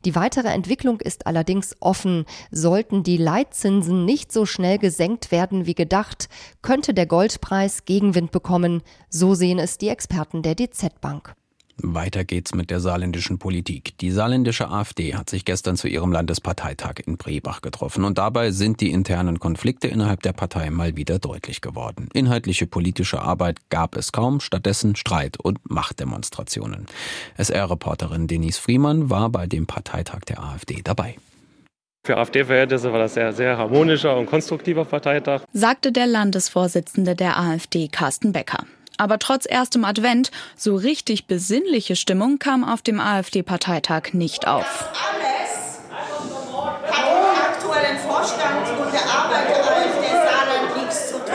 Die 0.04 0.14
weitere 0.14 0.48
Entwicklung 0.48 1.00
ist 1.00 1.26
allerdings 1.26 1.74
offen. 1.80 2.24
Sollten 2.50 3.02
die 3.02 3.16
Leitzinsen 3.16 4.04
nicht 4.04 4.32
so 4.32 4.46
schnell 4.46 4.78
gesenkt 4.78 5.30
werden 5.30 5.66
wie 5.66 5.74
gedacht, 5.74 6.28
könnte 6.62 6.94
der 6.94 7.06
Goldpreis 7.06 7.84
Gegenwind 7.84 8.30
bekommen. 8.30 8.82
So 9.08 9.34
sehen 9.34 9.58
es 9.58 9.78
die 9.78 9.88
Experten 9.88 10.42
der 10.42 10.54
DZ 10.54 11.00
Bank. 11.00 11.34
Weiter 11.82 12.24
geht's 12.24 12.54
mit 12.54 12.70
der 12.70 12.80
saarländischen 12.80 13.38
Politik. 13.38 13.96
Die 13.98 14.10
saarländische 14.10 14.68
AfD 14.68 15.14
hat 15.14 15.30
sich 15.30 15.44
gestern 15.44 15.76
zu 15.76 15.88
ihrem 15.88 16.12
Landesparteitag 16.12 16.94
in 17.06 17.16
Brebach 17.16 17.60
getroffen 17.60 18.04
und 18.04 18.18
dabei 18.18 18.50
sind 18.50 18.80
die 18.80 18.90
internen 18.90 19.38
Konflikte 19.38 19.88
innerhalb 19.88 20.22
der 20.22 20.32
Partei 20.32 20.70
mal 20.70 20.96
wieder 20.96 21.18
deutlich 21.18 21.60
geworden. 21.60 22.08
Inhaltliche 22.12 22.66
politische 22.66 23.22
Arbeit 23.22 23.58
gab 23.70 23.96
es 23.96 24.12
kaum, 24.12 24.40
stattdessen 24.40 24.96
Streit 24.96 25.38
und 25.38 25.58
Machtdemonstrationen. 25.70 26.86
SR-Reporterin 27.36 28.26
Denise 28.26 28.58
Friemann 28.58 29.08
war 29.10 29.30
bei 29.30 29.46
dem 29.46 29.66
Parteitag 29.66 30.20
der 30.28 30.42
AfD 30.42 30.80
dabei. 30.82 31.16
Für 32.04 32.16
AfD-Verhältnisse 32.16 32.90
war 32.92 33.00
das 33.00 33.14
sehr, 33.14 33.32
sehr 33.32 33.58
harmonischer 33.58 34.16
und 34.16 34.26
konstruktiver 34.26 34.84
Parteitag, 34.84 35.42
sagte 35.52 35.92
der 35.92 36.06
Landesvorsitzende 36.06 37.14
der 37.14 37.38
AfD, 37.38 37.88
Carsten 37.88 38.32
Becker. 38.32 38.64
Aber 38.98 39.18
trotz 39.18 39.46
erstem 39.48 39.84
Advent, 39.84 40.30
so 40.56 40.74
richtig 40.76 41.26
besinnliche 41.26 41.96
Stimmung 41.96 42.38
kam 42.38 42.64
auf 42.64 42.82
dem 42.82 43.00
AfD-Parteitag 43.00 44.12
nicht 44.12 44.46
auf. 44.46 44.90
Alles 44.92 45.78
hat 46.90 47.06
dem 47.06 47.40
aktuellen 47.40 47.98
Vorstand 47.98 48.68
und 48.80 48.92
der 48.92 49.04
Arbeit 49.04 49.48
der 49.48 49.64
AfD 49.64 50.08
Saarland 50.10 50.82
nichts 50.82 51.08
zu 51.10 51.18
tun. 51.18 51.28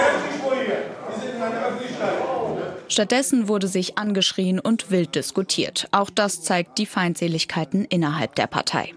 Stattdessen 2.93 3.47
wurde 3.47 3.67
sich 3.67 3.97
angeschrien 3.97 4.59
und 4.59 4.91
wild 4.91 5.15
diskutiert. 5.15 5.87
Auch 5.89 6.11
das 6.11 6.43
zeigt 6.43 6.77
die 6.77 6.85
Feindseligkeiten 6.85 7.85
innerhalb 7.85 8.35
der 8.35 8.45
Partei. 8.45 8.93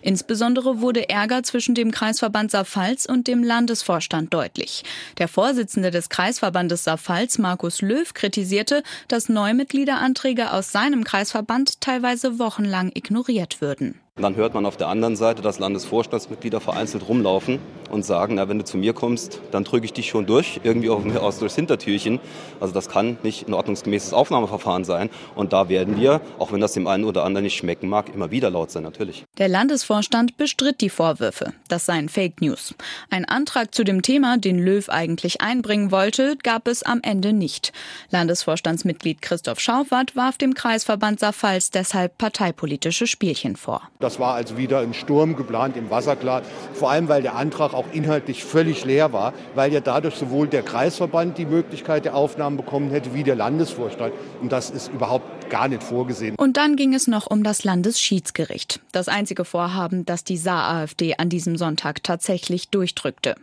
Insbesondere 0.00 0.80
wurde 0.80 1.10
Ärger 1.10 1.42
zwischen 1.42 1.74
dem 1.74 1.90
Kreisverband 1.90 2.52
Saarpfalz 2.52 3.04
und 3.04 3.26
dem 3.26 3.44
Landesvorstand 3.44 4.32
deutlich. 4.32 4.82
Der 5.18 5.28
Vorsitzende 5.28 5.90
des 5.90 6.08
Kreisverbandes 6.08 6.84
Saarpfalz, 6.84 7.36
Markus 7.36 7.82
Löw, 7.82 8.14
kritisierte, 8.14 8.82
dass 9.08 9.28
Neumitgliederanträge 9.28 10.50
aus 10.50 10.72
seinem 10.72 11.04
Kreisverband 11.04 11.82
teilweise 11.82 12.38
wochenlang 12.38 12.92
ignoriert 12.94 13.60
würden. 13.60 14.00
Dann 14.16 14.36
hört 14.36 14.54
man 14.54 14.64
auf 14.64 14.76
der 14.76 14.86
anderen 14.86 15.16
Seite, 15.16 15.42
dass 15.42 15.58
Landesvorstandsmitglieder 15.58 16.60
vereinzelt 16.60 17.08
rumlaufen 17.08 17.58
und 17.90 18.04
sagen, 18.04 18.36
na, 18.36 18.48
wenn 18.48 18.58
du 18.58 18.64
zu 18.64 18.76
mir 18.76 18.92
kommst, 18.92 19.40
dann 19.50 19.64
drücke 19.64 19.86
ich 19.86 19.92
dich 19.92 20.08
schon 20.08 20.24
durch, 20.24 20.60
irgendwie 20.62 20.88
auch 20.88 21.04
aus 21.20 21.40
durchs 21.40 21.56
Hintertürchen. 21.56 22.20
Also 22.60 22.72
das 22.72 22.88
kann 22.88 23.18
nicht 23.24 23.48
ein 23.48 23.54
ordnungsgemäßes 23.54 24.12
Aufnahmeverfahren 24.12 24.84
sein. 24.84 25.10
Und 25.34 25.52
da 25.52 25.68
werden 25.68 26.00
wir, 26.00 26.20
auch 26.38 26.52
wenn 26.52 26.60
das 26.60 26.74
dem 26.74 26.86
einen 26.86 27.02
oder 27.02 27.24
anderen 27.24 27.42
nicht 27.42 27.56
schmecken 27.56 27.88
mag, 27.88 28.14
immer 28.14 28.30
wieder 28.30 28.50
laut 28.50 28.70
sein, 28.70 28.84
natürlich. 28.84 29.24
Der 29.36 29.48
Landesvorstand 29.48 30.36
bestritt 30.36 30.80
die 30.80 30.90
Vorwürfe. 30.90 31.52
Das 31.66 31.84
seien 31.84 32.08
Fake 32.08 32.40
News. 32.40 32.72
Ein 33.10 33.24
Antrag 33.24 33.74
zu 33.74 33.82
dem 33.82 34.02
Thema, 34.02 34.38
den 34.38 34.60
Löw 34.60 34.88
eigentlich 34.90 35.40
einbringen 35.40 35.90
wollte, 35.90 36.36
gab 36.40 36.68
es 36.68 36.84
am 36.84 37.00
Ende 37.02 37.32
nicht. 37.32 37.72
Landesvorstandsmitglied 38.10 39.22
Christoph 39.22 39.58
Schaufert 39.58 40.14
warf 40.14 40.38
dem 40.38 40.54
Kreisverband 40.54 41.18
Saarpfalz 41.18 41.70
deshalb 41.72 42.16
parteipolitische 42.16 43.08
Spielchen 43.08 43.56
vor. 43.56 43.82
Das 44.04 44.20
war 44.20 44.34
also 44.34 44.58
wieder 44.58 44.80
ein 44.80 44.92
Sturm 44.92 45.34
geplant 45.34 45.78
im 45.78 45.88
Wasserglas, 45.88 46.42
vor 46.74 46.90
allem 46.90 47.08
weil 47.08 47.22
der 47.22 47.36
Antrag 47.36 47.72
auch 47.72 47.86
inhaltlich 47.90 48.44
völlig 48.44 48.84
leer 48.84 49.14
war, 49.14 49.32
weil 49.54 49.72
ja 49.72 49.80
dadurch 49.80 50.16
sowohl 50.16 50.46
der 50.46 50.60
Kreisverband 50.60 51.38
die 51.38 51.46
Möglichkeit 51.46 52.04
der 52.04 52.14
Aufnahmen 52.14 52.58
bekommen 52.58 52.90
hätte, 52.90 53.14
wie 53.14 53.22
der 53.22 53.34
Landesvorstand. 53.34 54.12
Und 54.42 54.52
das 54.52 54.68
ist 54.68 54.92
überhaupt 54.92 55.43
gar 55.50 55.68
nicht 55.68 55.82
vorgesehen. 55.82 56.34
Und 56.36 56.56
dann 56.56 56.76
ging 56.76 56.94
es 56.94 57.06
noch 57.06 57.26
um 57.26 57.42
das 57.42 57.64
Landesschiedsgericht. 57.64 58.80
Das 58.92 59.08
einzige 59.08 59.44
Vorhaben, 59.44 60.04
das 60.06 60.24
die 60.24 60.36
Saar-AfD 60.36 61.16
an 61.16 61.28
diesem 61.28 61.56
Sonntag 61.56 62.02
tatsächlich 62.02 62.68
durchdrückte. 62.68 63.34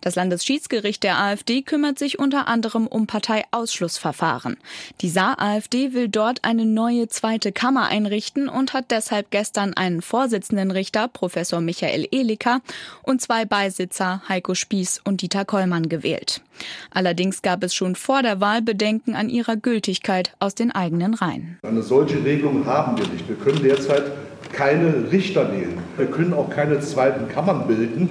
Das 0.00 0.14
Landesschiedsgericht 0.14 1.02
der 1.02 1.18
AfD 1.18 1.62
kümmert 1.62 1.98
sich 1.98 2.18
unter 2.18 2.48
anderem 2.48 2.86
um 2.86 3.06
Parteiausschlussverfahren. 3.06 4.56
Die 5.00 5.08
Saar-AfD 5.08 5.92
will 5.92 6.08
dort 6.08 6.44
eine 6.44 6.66
neue 6.66 7.08
zweite 7.08 7.52
Kammer 7.52 7.88
einrichten 7.88 8.48
und 8.48 8.72
hat 8.72 8.90
deshalb 8.90 9.30
gestern 9.30 9.74
einen 9.74 10.02
Vorsitzenden 10.02 10.70
Richter, 10.70 11.08
Professor 11.08 11.60
Michael 11.60 12.08
Eliker, 12.10 12.60
und 13.02 13.20
zwei 13.20 13.44
Beisitzer, 13.44 14.22
Heiko 14.28 14.54
Spieß 14.54 15.00
und 15.04 15.22
Dieter 15.22 15.44
Kollmann, 15.44 15.88
gewählt. 15.88 16.42
Allerdings 16.90 17.42
gab 17.42 17.62
es 17.62 17.74
schon 17.74 17.96
vor 17.96 18.22
der 18.22 18.40
Wahl 18.40 18.62
Bedenken 18.62 19.14
an 19.14 19.28
ihrer 19.28 19.56
Gültigkeit 19.56 20.34
aus 20.38 20.54
den 20.54 20.70
eigenen 20.70 21.14
Reihen. 21.14 21.43
Eine 21.62 21.82
solche 21.82 22.24
Regelung 22.24 22.66
haben 22.66 22.96
wir 22.98 23.06
nicht. 23.08 23.28
Wir 23.28 23.36
können 23.36 23.62
derzeit 23.62 24.04
keine 24.52 25.10
Richter 25.10 25.50
wählen. 25.52 25.78
Wir 25.96 26.06
können 26.06 26.32
auch 26.32 26.50
keine 26.50 26.80
zweiten 26.80 27.28
Kammern 27.28 27.66
bilden. 27.66 28.10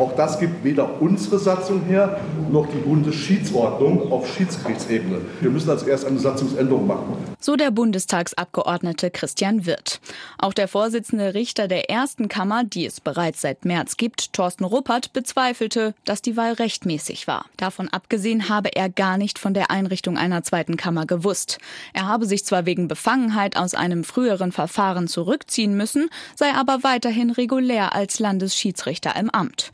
Auch 0.00 0.16
das 0.16 0.40
gibt 0.40 0.64
weder 0.64 1.02
unsere 1.02 1.38
Satzung 1.38 1.82
her 1.84 2.18
noch 2.50 2.66
die 2.68 2.78
Bundesschiedsordnung 2.78 4.10
auf 4.10 4.26
Schiedsgerichtsebene. 4.34 5.20
Wir 5.42 5.50
müssen 5.50 5.68
als 5.68 5.82
erst 5.82 6.06
eine 6.06 6.18
Satzungsänderung 6.18 6.86
machen. 6.86 7.18
So 7.38 7.54
der 7.54 7.70
Bundestagsabgeordnete 7.70 9.10
Christian 9.10 9.66
Wirth. 9.66 10.00
Auch 10.38 10.54
der 10.54 10.68
Vorsitzende 10.68 11.34
Richter 11.34 11.68
der 11.68 11.90
ersten 11.90 12.28
Kammer, 12.28 12.64
die 12.64 12.86
es 12.86 13.02
bereits 13.02 13.42
seit 13.42 13.66
März 13.66 13.98
gibt, 13.98 14.32
Thorsten 14.32 14.64
Ruppert, 14.64 15.12
bezweifelte, 15.12 15.94
dass 16.06 16.22
die 16.22 16.36
Wahl 16.36 16.54
rechtmäßig 16.54 17.26
war. 17.26 17.44
Davon 17.58 17.88
abgesehen 17.88 18.48
habe 18.48 18.70
er 18.74 18.88
gar 18.88 19.18
nicht 19.18 19.38
von 19.38 19.52
der 19.52 19.70
Einrichtung 19.70 20.16
einer 20.16 20.42
zweiten 20.42 20.78
Kammer 20.78 21.04
gewusst. 21.04 21.58
Er 21.92 22.06
habe 22.06 22.24
sich 22.24 22.46
zwar 22.46 22.64
wegen 22.64 22.88
Befangenheit 22.88 23.58
aus 23.58 23.74
einem 23.74 24.04
früheren 24.04 24.52
Verfahren 24.52 25.08
zurückziehen 25.08 25.76
müssen, 25.76 26.08
sei 26.36 26.54
aber 26.54 26.84
weiterhin 26.84 27.30
regulär 27.30 27.94
als 27.94 28.18
Landesschiedsrichter 28.18 29.14
im 29.16 29.28
Amt. 29.28 29.72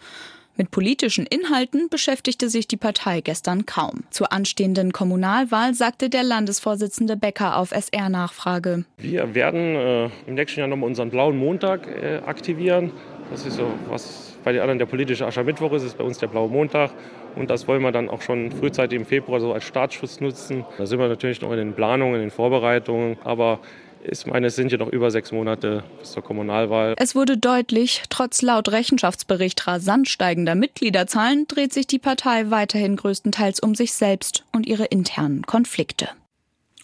Mit 0.58 0.70
politischen 0.70 1.26
Inhalten 1.26 1.90
beschäftigte 1.90 2.48
sich 2.48 2.66
die 2.66 2.78
Partei 2.78 3.20
gestern 3.20 3.66
kaum. 3.66 4.04
Zur 4.08 4.32
anstehenden 4.32 4.92
Kommunalwahl 4.92 5.74
sagte 5.74 6.08
der 6.08 6.22
Landesvorsitzende 6.22 7.16
Becker 7.16 7.58
auf 7.58 7.72
SR-Nachfrage. 7.72 8.86
Wir 8.96 9.34
werden 9.34 9.76
äh, 9.76 10.10
im 10.26 10.34
nächsten 10.34 10.60
Jahr 10.60 10.68
nochmal 10.68 10.88
unseren 10.88 11.10
blauen 11.10 11.36
Montag 11.36 11.86
äh, 11.86 12.20
aktivieren. 12.24 12.92
Das 13.30 13.44
ist 13.44 13.56
so, 13.56 13.70
was 13.90 14.34
bei 14.44 14.52
den 14.52 14.62
anderen 14.62 14.78
der 14.78 14.86
politische 14.86 15.26
Aschermittwoch 15.26 15.72
ist, 15.72 15.82
ist 15.82 15.98
bei 15.98 16.04
uns 16.04 16.16
der 16.18 16.28
blaue 16.28 16.48
Montag. 16.48 16.92
Und 17.34 17.50
das 17.50 17.68
wollen 17.68 17.82
wir 17.82 17.92
dann 17.92 18.08
auch 18.08 18.22
schon 18.22 18.50
frühzeitig 18.50 18.98
im 18.98 19.04
Februar 19.04 19.40
so 19.40 19.52
als 19.52 19.64
Startschuss 19.64 20.20
nutzen. 20.20 20.64
Da 20.78 20.86
sind 20.86 20.98
wir 20.98 21.08
natürlich 21.08 21.42
noch 21.42 21.50
in 21.50 21.58
den 21.58 21.74
Planungen, 21.74 22.14
in 22.14 22.20
den 22.22 22.30
Vorbereitungen. 22.30 23.18
Aber 23.24 23.58
ich 24.02 24.26
meine, 24.26 24.48
es 24.48 24.56
sind 24.56 24.72
ja 24.72 24.78
noch 24.78 24.88
über 24.88 25.10
sechs 25.10 25.32
Monate 25.32 25.84
bis 25.98 26.12
zur 26.12 26.22
Kommunalwahl. 26.22 26.94
Es 26.98 27.14
wurde 27.14 27.36
deutlich, 27.36 28.02
trotz 28.08 28.42
laut 28.42 28.70
Rechenschaftsbericht 28.70 29.66
rasant 29.66 30.08
steigender 30.08 30.54
Mitgliederzahlen 30.54 31.46
dreht 31.48 31.72
sich 31.72 31.86
die 31.86 31.98
Partei 31.98 32.50
weiterhin 32.50 32.96
größtenteils 32.96 33.60
um 33.60 33.74
sich 33.74 33.92
selbst 33.92 34.44
und 34.52 34.66
ihre 34.66 34.84
internen 34.84 35.42
Konflikte. 35.42 36.08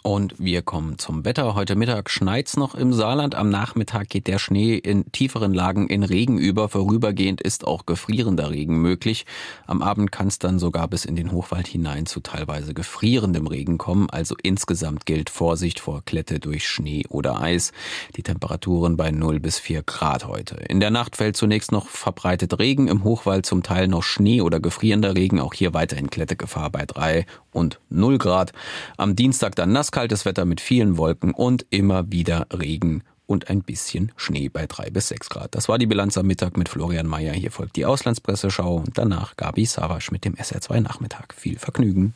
Und 0.03 0.35
wir 0.41 0.63
kommen 0.63 0.99
zum 0.99 1.25
Wetter. 1.25 1.55
Heute 1.55 1.77
Mittag 1.77 2.11
schneit's 2.11 2.57
noch 2.57 2.75
im 2.75 2.93
Saarland. 2.93 3.37
Am 3.37 3.51
Nachmittag 3.51 4.09
geht 4.09 4.27
der 4.27 4.41
Schnee 4.41 4.75
in 4.75 5.11
tieferen 5.13 5.55
Lagen 5.55 5.87
in 5.87 6.03
Regen 6.03 6.39
über. 6.39 6.69
Vorübergehend 6.69 7.41
ist 7.41 7.65
auch 7.65 7.87
gefrierender 7.87 8.51
Regen 8.51 8.83
möglich. 8.83 9.27
Am 9.69 9.81
Abend 9.81 10.11
kann 10.11 10.27
es 10.27 10.41
dann 10.41 10.59
sogar 10.59 10.89
bis 10.89 11.05
in 11.05 11.15
den 11.15 11.31
Hochwald 11.31 11.69
hinein 11.69 12.07
zu 12.07 12.19
teilweise 12.19 12.75
gefrierendem 12.75 13.47
Regen 13.47 13.79
kommen. 13.79 14.11
Also 14.11 14.35
insgesamt 14.43 15.07
gilt 15.07 15.31
Vorsicht 15.31 15.79
vor 15.79 16.03
Klette 16.05 16.41
durch 16.41 16.67
Schnee 16.67 17.05
oder 17.09 17.41
Eis. 17.41 17.71
Die 18.17 18.25
Temperaturen 18.25 18.97
bei 18.97 19.13
0 19.13 19.39
bis 19.39 19.61
4 19.61 19.85
Grad 19.85 20.27
heute. 20.27 20.57
In 20.69 20.81
der 20.81 20.91
Nacht 20.91 21.15
fällt 21.15 21.37
zunächst 21.37 21.71
noch 21.71 21.87
verbreitet 21.87 22.59
Regen. 22.59 22.89
Im 22.89 23.05
Hochwald 23.05 23.47
zum 23.47 23.63
Teil 23.63 23.87
noch 23.87 24.03
Schnee 24.03 24.41
oder 24.41 24.59
gefrierender 24.59 25.15
Regen. 25.15 25.39
Auch 25.39 25.55
hier 25.55 25.75
weiterhin 25.75 26.11
Klettegefahr 26.11 26.71
bei 26.71 26.87
3 26.87 27.25
und 27.53 27.79
0 27.89 28.19
Grad. 28.19 28.53
Am 28.97 29.15
Dienstag 29.15 29.55
dann 29.55 29.71
nasskaltes 29.93 30.25
Wetter 30.25 30.47
mit 30.47 30.63
vielen 30.63 30.97
Wolken 30.97 31.35
und 31.35 31.67
immer 31.69 32.11
wieder 32.11 32.47
Regen 32.51 33.03
und 33.27 33.51
ein 33.51 33.61
bisschen 33.61 34.11
Schnee 34.17 34.49
bei 34.49 34.67
3 34.67 34.89
bis 34.89 35.09
6 35.09 35.29
Grad. 35.29 35.55
Das 35.55 35.69
war 35.69 35.77
die 35.77 35.87
Bilanz 35.87 36.17
am 36.17 36.27
Mittag 36.27 36.57
mit 36.57 36.71
Florian 36.71 37.07
Mayer. 37.07 37.35
Hier 37.35 37.51
folgt 37.51 37.77
die 37.77 37.85
Auslandspresseschau 37.85 38.77
und 38.77 38.97
danach 38.97 39.37
Gabi 39.37 39.67
Savasch 39.67 40.11
mit 40.11 40.25
dem 40.25 40.35
SR2 40.35 40.81
Nachmittag. 40.81 41.35
Viel 41.35 41.59
Vergnügen. 41.59 42.15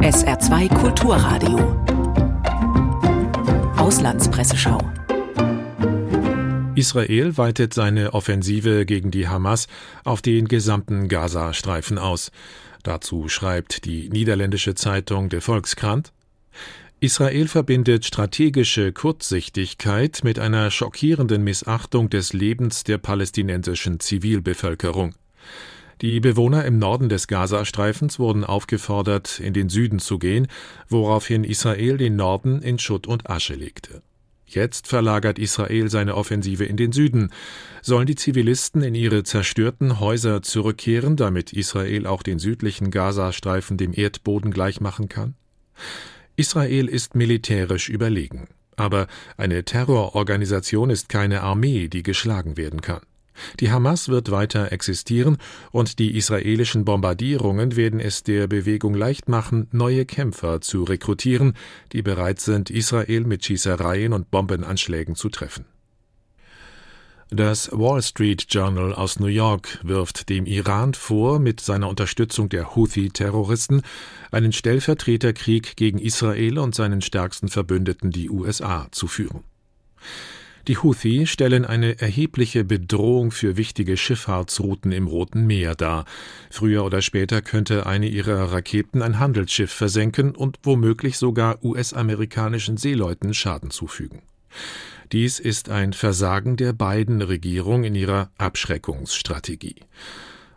SR2 0.00 0.80
Kulturradio. 0.80 1.58
Auslandspresseschau. 3.76 4.80
Israel 6.74 7.36
weitet 7.36 7.74
seine 7.74 8.14
Offensive 8.14 8.86
gegen 8.86 9.10
die 9.10 9.28
Hamas 9.28 9.66
auf 10.04 10.22
den 10.22 10.48
gesamten 10.48 11.08
Gazastreifen 11.08 11.98
aus. 11.98 12.30
Dazu 12.82 13.28
schreibt 13.28 13.84
die 13.84 14.08
niederländische 14.08 14.74
Zeitung 14.74 15.28
De 15.28 15.40
Volkskrant 15.40 16.12
Israel 17.02 17.48
verbindet 17.48 18.04
strategische 18.04 18.92
Kurzsichtigkeit 18.92 20.20
mit 20.22 20.38
einer 20.38 20.70
schockierenden 20.70 21.42
Missachtung 21.42 22.10
des 22.10 22.32
Lebens 22.32 22.84
der 22.84 22.98
palästinensischen 22.98 23.98
Zivilbevölkerung. 23.98 25.16
Die 26.00 26.20
Bewohner 26.20 26.64
im 26.64 26.78
Norden 26.78 27.08
des 27.08 27.26
Gazastreifens 27.26 28.20
wurden 28.20 28.44
aufgefordert, 28.44 29.40
in 29.40 29.52
den 29.52 29.68
Süden 29.68 29.98
zu 29.98 30.20
gehen, 30.20 30.46
woraufhin 30.88 31.42
Israel 31.42 31.96
den 31.96 32.14
Norden 32.14 32.62
in 32.62 32.78
Schutt 32.78 33.08
und 33.08 33.28
Asche 33.28 33.54
legte. 33.54 34.02
Jetzt 34.54 34.86
verlagert 34.86 35.38
Israel 35.38 35.88
seine 35.88 36.14
Offensive 36.14 36.64
in 36.64 36.76
den 36.76 36.92
Süden. 36.92 37.30
Sollen 37.80 38.06
die 38.06 38.14
Zivilisten 38.14 38.82
in 38.82 38.94
ihre 38.94 39.22
zerstörten 39.22 40.00
Häuser 40.00 40.42
zurückkehren, 40.42 41.16
damit 41.16 41.52
Israel 41.52 42.06
auch 42.06 42.22
den 42.22 42.38
südlichen 42.38 42.90
Gazastreifen 42.90 43.76
dem 43.76 43.92
Erdboden 43.94 44.50
gleichmachen 44.50 45.08
kann? 45.08 45.34
Israel 46.36 46.88
ist 46.88 47.14
militärisch 47.14 47.88
überlegen. 47.88 48.48
Aber 48.76 49.06
eine 49.36 49.64
Terrororganisation 49.64 50.90
ist 50.90 51.08
keine 51.08 51.42
Armee, 51.42 51.88
die 51.88 52.02
geschlagen 52.02 52.56
werden 52.56 52.80
kann. 52.80 53.00
Die 53.60 53.70
Hamas 53.70 54.08
wird 54.08 54.30
weiter 54.30 54.72
existieren 54.72 55.38
und 55.70 55.98
die 55.98 56.16
israelischen 56.16 56.84
Bombardierungen 56.84 57.76
werden 57.76 58.00
es 58.00 58.22
der 58.22 58.46
Bewegung 58.46 58.94
leicht 58.94 59.28
machen, 59.28 59.68
neue 59.72 60.04
Kämpfer 60.04 60.60
zu 60.60 60.84
rekrutieren, 60.84 61.54
die 61.92 62.02
bereit 62.02 62.40
sind, 62.40 62.70
Israel 62.70 63.24
mit 63.24 63.44
Schießereien 63.44 64.12
und 64.12 64.30
Bombenanschlägen 64.30 65.14
zu 65.14 65.28
treffen. 65.28 65.64
Das 67.34 67.70
Wall 67.72 68.02
Street 68.02 68.44
Journal 68.50 68.92
aus 68.92 69.18
New 69.18 69.26
York 69.26 69.78
wirft 69.82 70.28
dem 70.28 70.44
Iran 70.44 70.92
vor, 70.92 71.38
mit 71.38 71.60
seiner 71.60 71.88
Unterstützung 71.88 72.50
der 72.50 72.76
Houthi-Terroristen 72.76 73.80
einen 74.30 74.52
Stellvertreterkrieg 74.52 75.74
gegen 75.76 75.98
Israel 75.98 76.58
und 76.58 76.74
seinen 76.74 77.00
stärksten 77.00 77.48
Verbündeten, 77.48 78.10
die 78.10 78.28
USA, 78.28 78.86
zu 78.90 79.06
führen. 79.06 79.44
Die 80.68 80.76
Houthi 80.78 81.26
stellen 81.26 81.64
eine 81.64 82.00
erhebliche 82.00 82.62
Bedrohung 82.62 83.32
für 83.32 83.56
wichtige 83.56 83.96
Schifffahrtsrouten 83.96 84.92
im 84.92 85.08
Roten 85.08 85.44
Meer 85.44 85.74
dar. 85.74 86.04
Früher 86.50 86.84
oder 86.84 87.02
später 87.02 87.42
könnte 87.42 87.86
eine 87.86 88.06
ihrer 88.06 88.52
Raketen 88.52 89.02
ein 89.02 89.18
Handelsschiff 89.18 89.72
versenken 89.72 90.36
und 90.36 90.60
womöglich 90.62 91.18
sogar 91.18 91.64
US-amerikanischen 91.64 92.76
Seeleuten 92.76 93.34
Schaden 93.34 93.70
zufügen. 93.70 94.22
Dies 95.10 95.40
ist 95.40 95.68
ein 95.68 95.94
Versagen 95.94 96.56
der 96.56 96.72
beiden 96.72 97.22
Regierung 97.22 97.82
in 97.82 97.96
ihrer 97.96 98.30
Abschreckungsstrategie. 98.38 99.76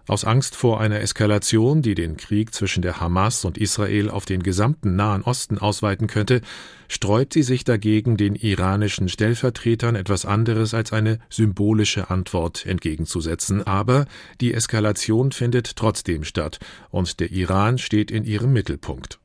Aus 0.07 0.23
Angst 0.23 0.55
vor 0.55 0.79
einer 0.79 1.01
Eskalation, 1.01 1.81
die 1.81 1.95
den 1.95 2.15
Krieg 2.15 2.53
zwischen 2.53 2.83
der 2.83 2.99
Hamas 2.99 3.43
und 3.43 3.57
Israel 3.57 4.11
auf 4.11 4.25
den 4.25 4.43
gesamten 4.43 4.95
Nahen 4.95 5.23
Osten 5.23 5.57
ausweiten 5.57 6.05
könnte, 6.05 6.41
streut 6.87 7.33
sie 7.33 7.43
sich 7.43 7.63
dagegen, 7.63 8.17
den 8.17 8.35
iranischen 8.35 9.09
Stellvertretern 9.09 9.95
etwas 9.95 10.25
anderes 10.25 10.73
als 10.73 10.93
eine 10.93 11.19
symbolische 11.29 12.09
Antwort 12.09 12.65
entgegenzusetzen. 12.65 13.65
Aber 13.65 14.05
die 14.41 14.53
Eskalation 14.53 15.31
findet 15.31 15.75
trotzdem 15.75 16.23
statt, 16.23 16.59
und 16.89 17.19
der 17.19 17.31
Iran 17.31 17.77
steht 17.77 18.11
in 18.11 18.23
ihrem 18.23 18.53
Mittelpunkt. 18.53 19.19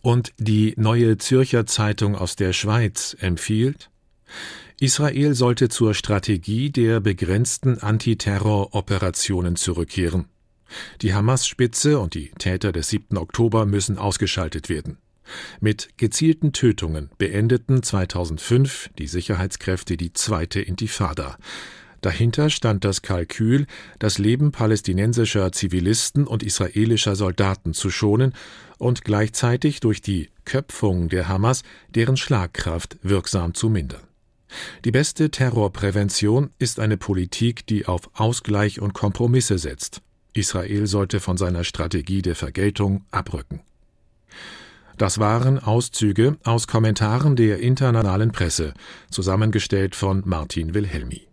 Und 0.00 0.32
die 0.38 0.74
neue 0.76 1.16
Zürcher 1.18 1.64
Zeitung 1.66 2.16
aus 2.16 2.34
der 2.34 2.52
Schweiz 2.52 3.16
empfiehlt, 3.20 3.90
Israel 4.80 5.34
sollte 5.34 5.68
zur 5.68 5.94
Strategie 5.94 6.70
der 6.70 6.98
begrenzten 6.98 7.78
Antiterroroperationen 7.78 9.54
zurückkehren. 9.54 10.26
Die 11.02 11.14
Hamas-Spitze 11.14 12.00
und 12.00 12.14
die 12.14 12.32
Täter 12.38 12.72
des 12.72 12.88
7. 12.88 13.16
Oktober 13.16 13.64
müssen 13.66 13.98
ausgeschaltet 13.98 14.68
werden. 14.68 14.98
Mit 15.60 15.90
gezielten 15.96 16.52
Tötungen 16.52 17.10
beendeten 17.18 17.82
2005 17.82 18.90
die 18.98 19.06
Sicherheitskräfte 19.06 19.96
die 19.96 20.12
zweite 20.12 20.60
Intifada. 20.60 21.38
Dahinter 22.00 22.50
stand 22.50 22.84
das 22.84 23.02
Kalkül, 23.02 23.66
das 24.00 24.18
Leben 24.18 24.50
palästinensischer 24.50 25.52
Zivilisten 25.52 26.26
und 26.26 26.42
israelischer 26.42 27.14
Soldaten 27.14 27.74
zu 27.74 27.90
schonen 27.90 28.34
und 28.76 29.04
gleichzeitig 29.04 29.78
durch 29.78 30.02
die 30.02 30.28
Köpfung 30.44 31.08
der 31.08 31.28
Hamas 31.28 31.62
deren 31.94 32.16
Schlagkraft 32.16 32.98
wirksam 33.02 33.54
zu 33.54 33.70
mindern. 33.70 34.02
Die 34.84 34.90
beste 34.90 35.30
Terrorprävention 35.30 36.50
ist 36.58 36.80
eine 36.80 36.96
Politik, 36.96 37.66
die 37.68 37.86
auf 37.86 38.10
Ausgleich 38.14 38.80
und 38.80 38.94
Kompromisse 38.94 39.58
setzt. 39.58 40.02
Israel 40.34 40.86
sollte 40.88 41.20
von 41.20 41.36
seiner 41.36 41.62
Strategie 41.62 42.20
der 42.20 42.34
Vergeltung 42.34 43.04
abrücken. 43.12 43.60
Das 44.98 45.18
waren 45.18 45.58
Auszüge 45.58 46.36
aus 46.44 46.66
Kommentaren 46.66 47.36
der 47.36 47.60
internationalen 47.60 48.32
Presse, 48.32 48.74
zusammengestellt 49.10 49.94
von 49.96 50.22
Martin 50.24 50.74
Wilhelmi. 50.74 51.31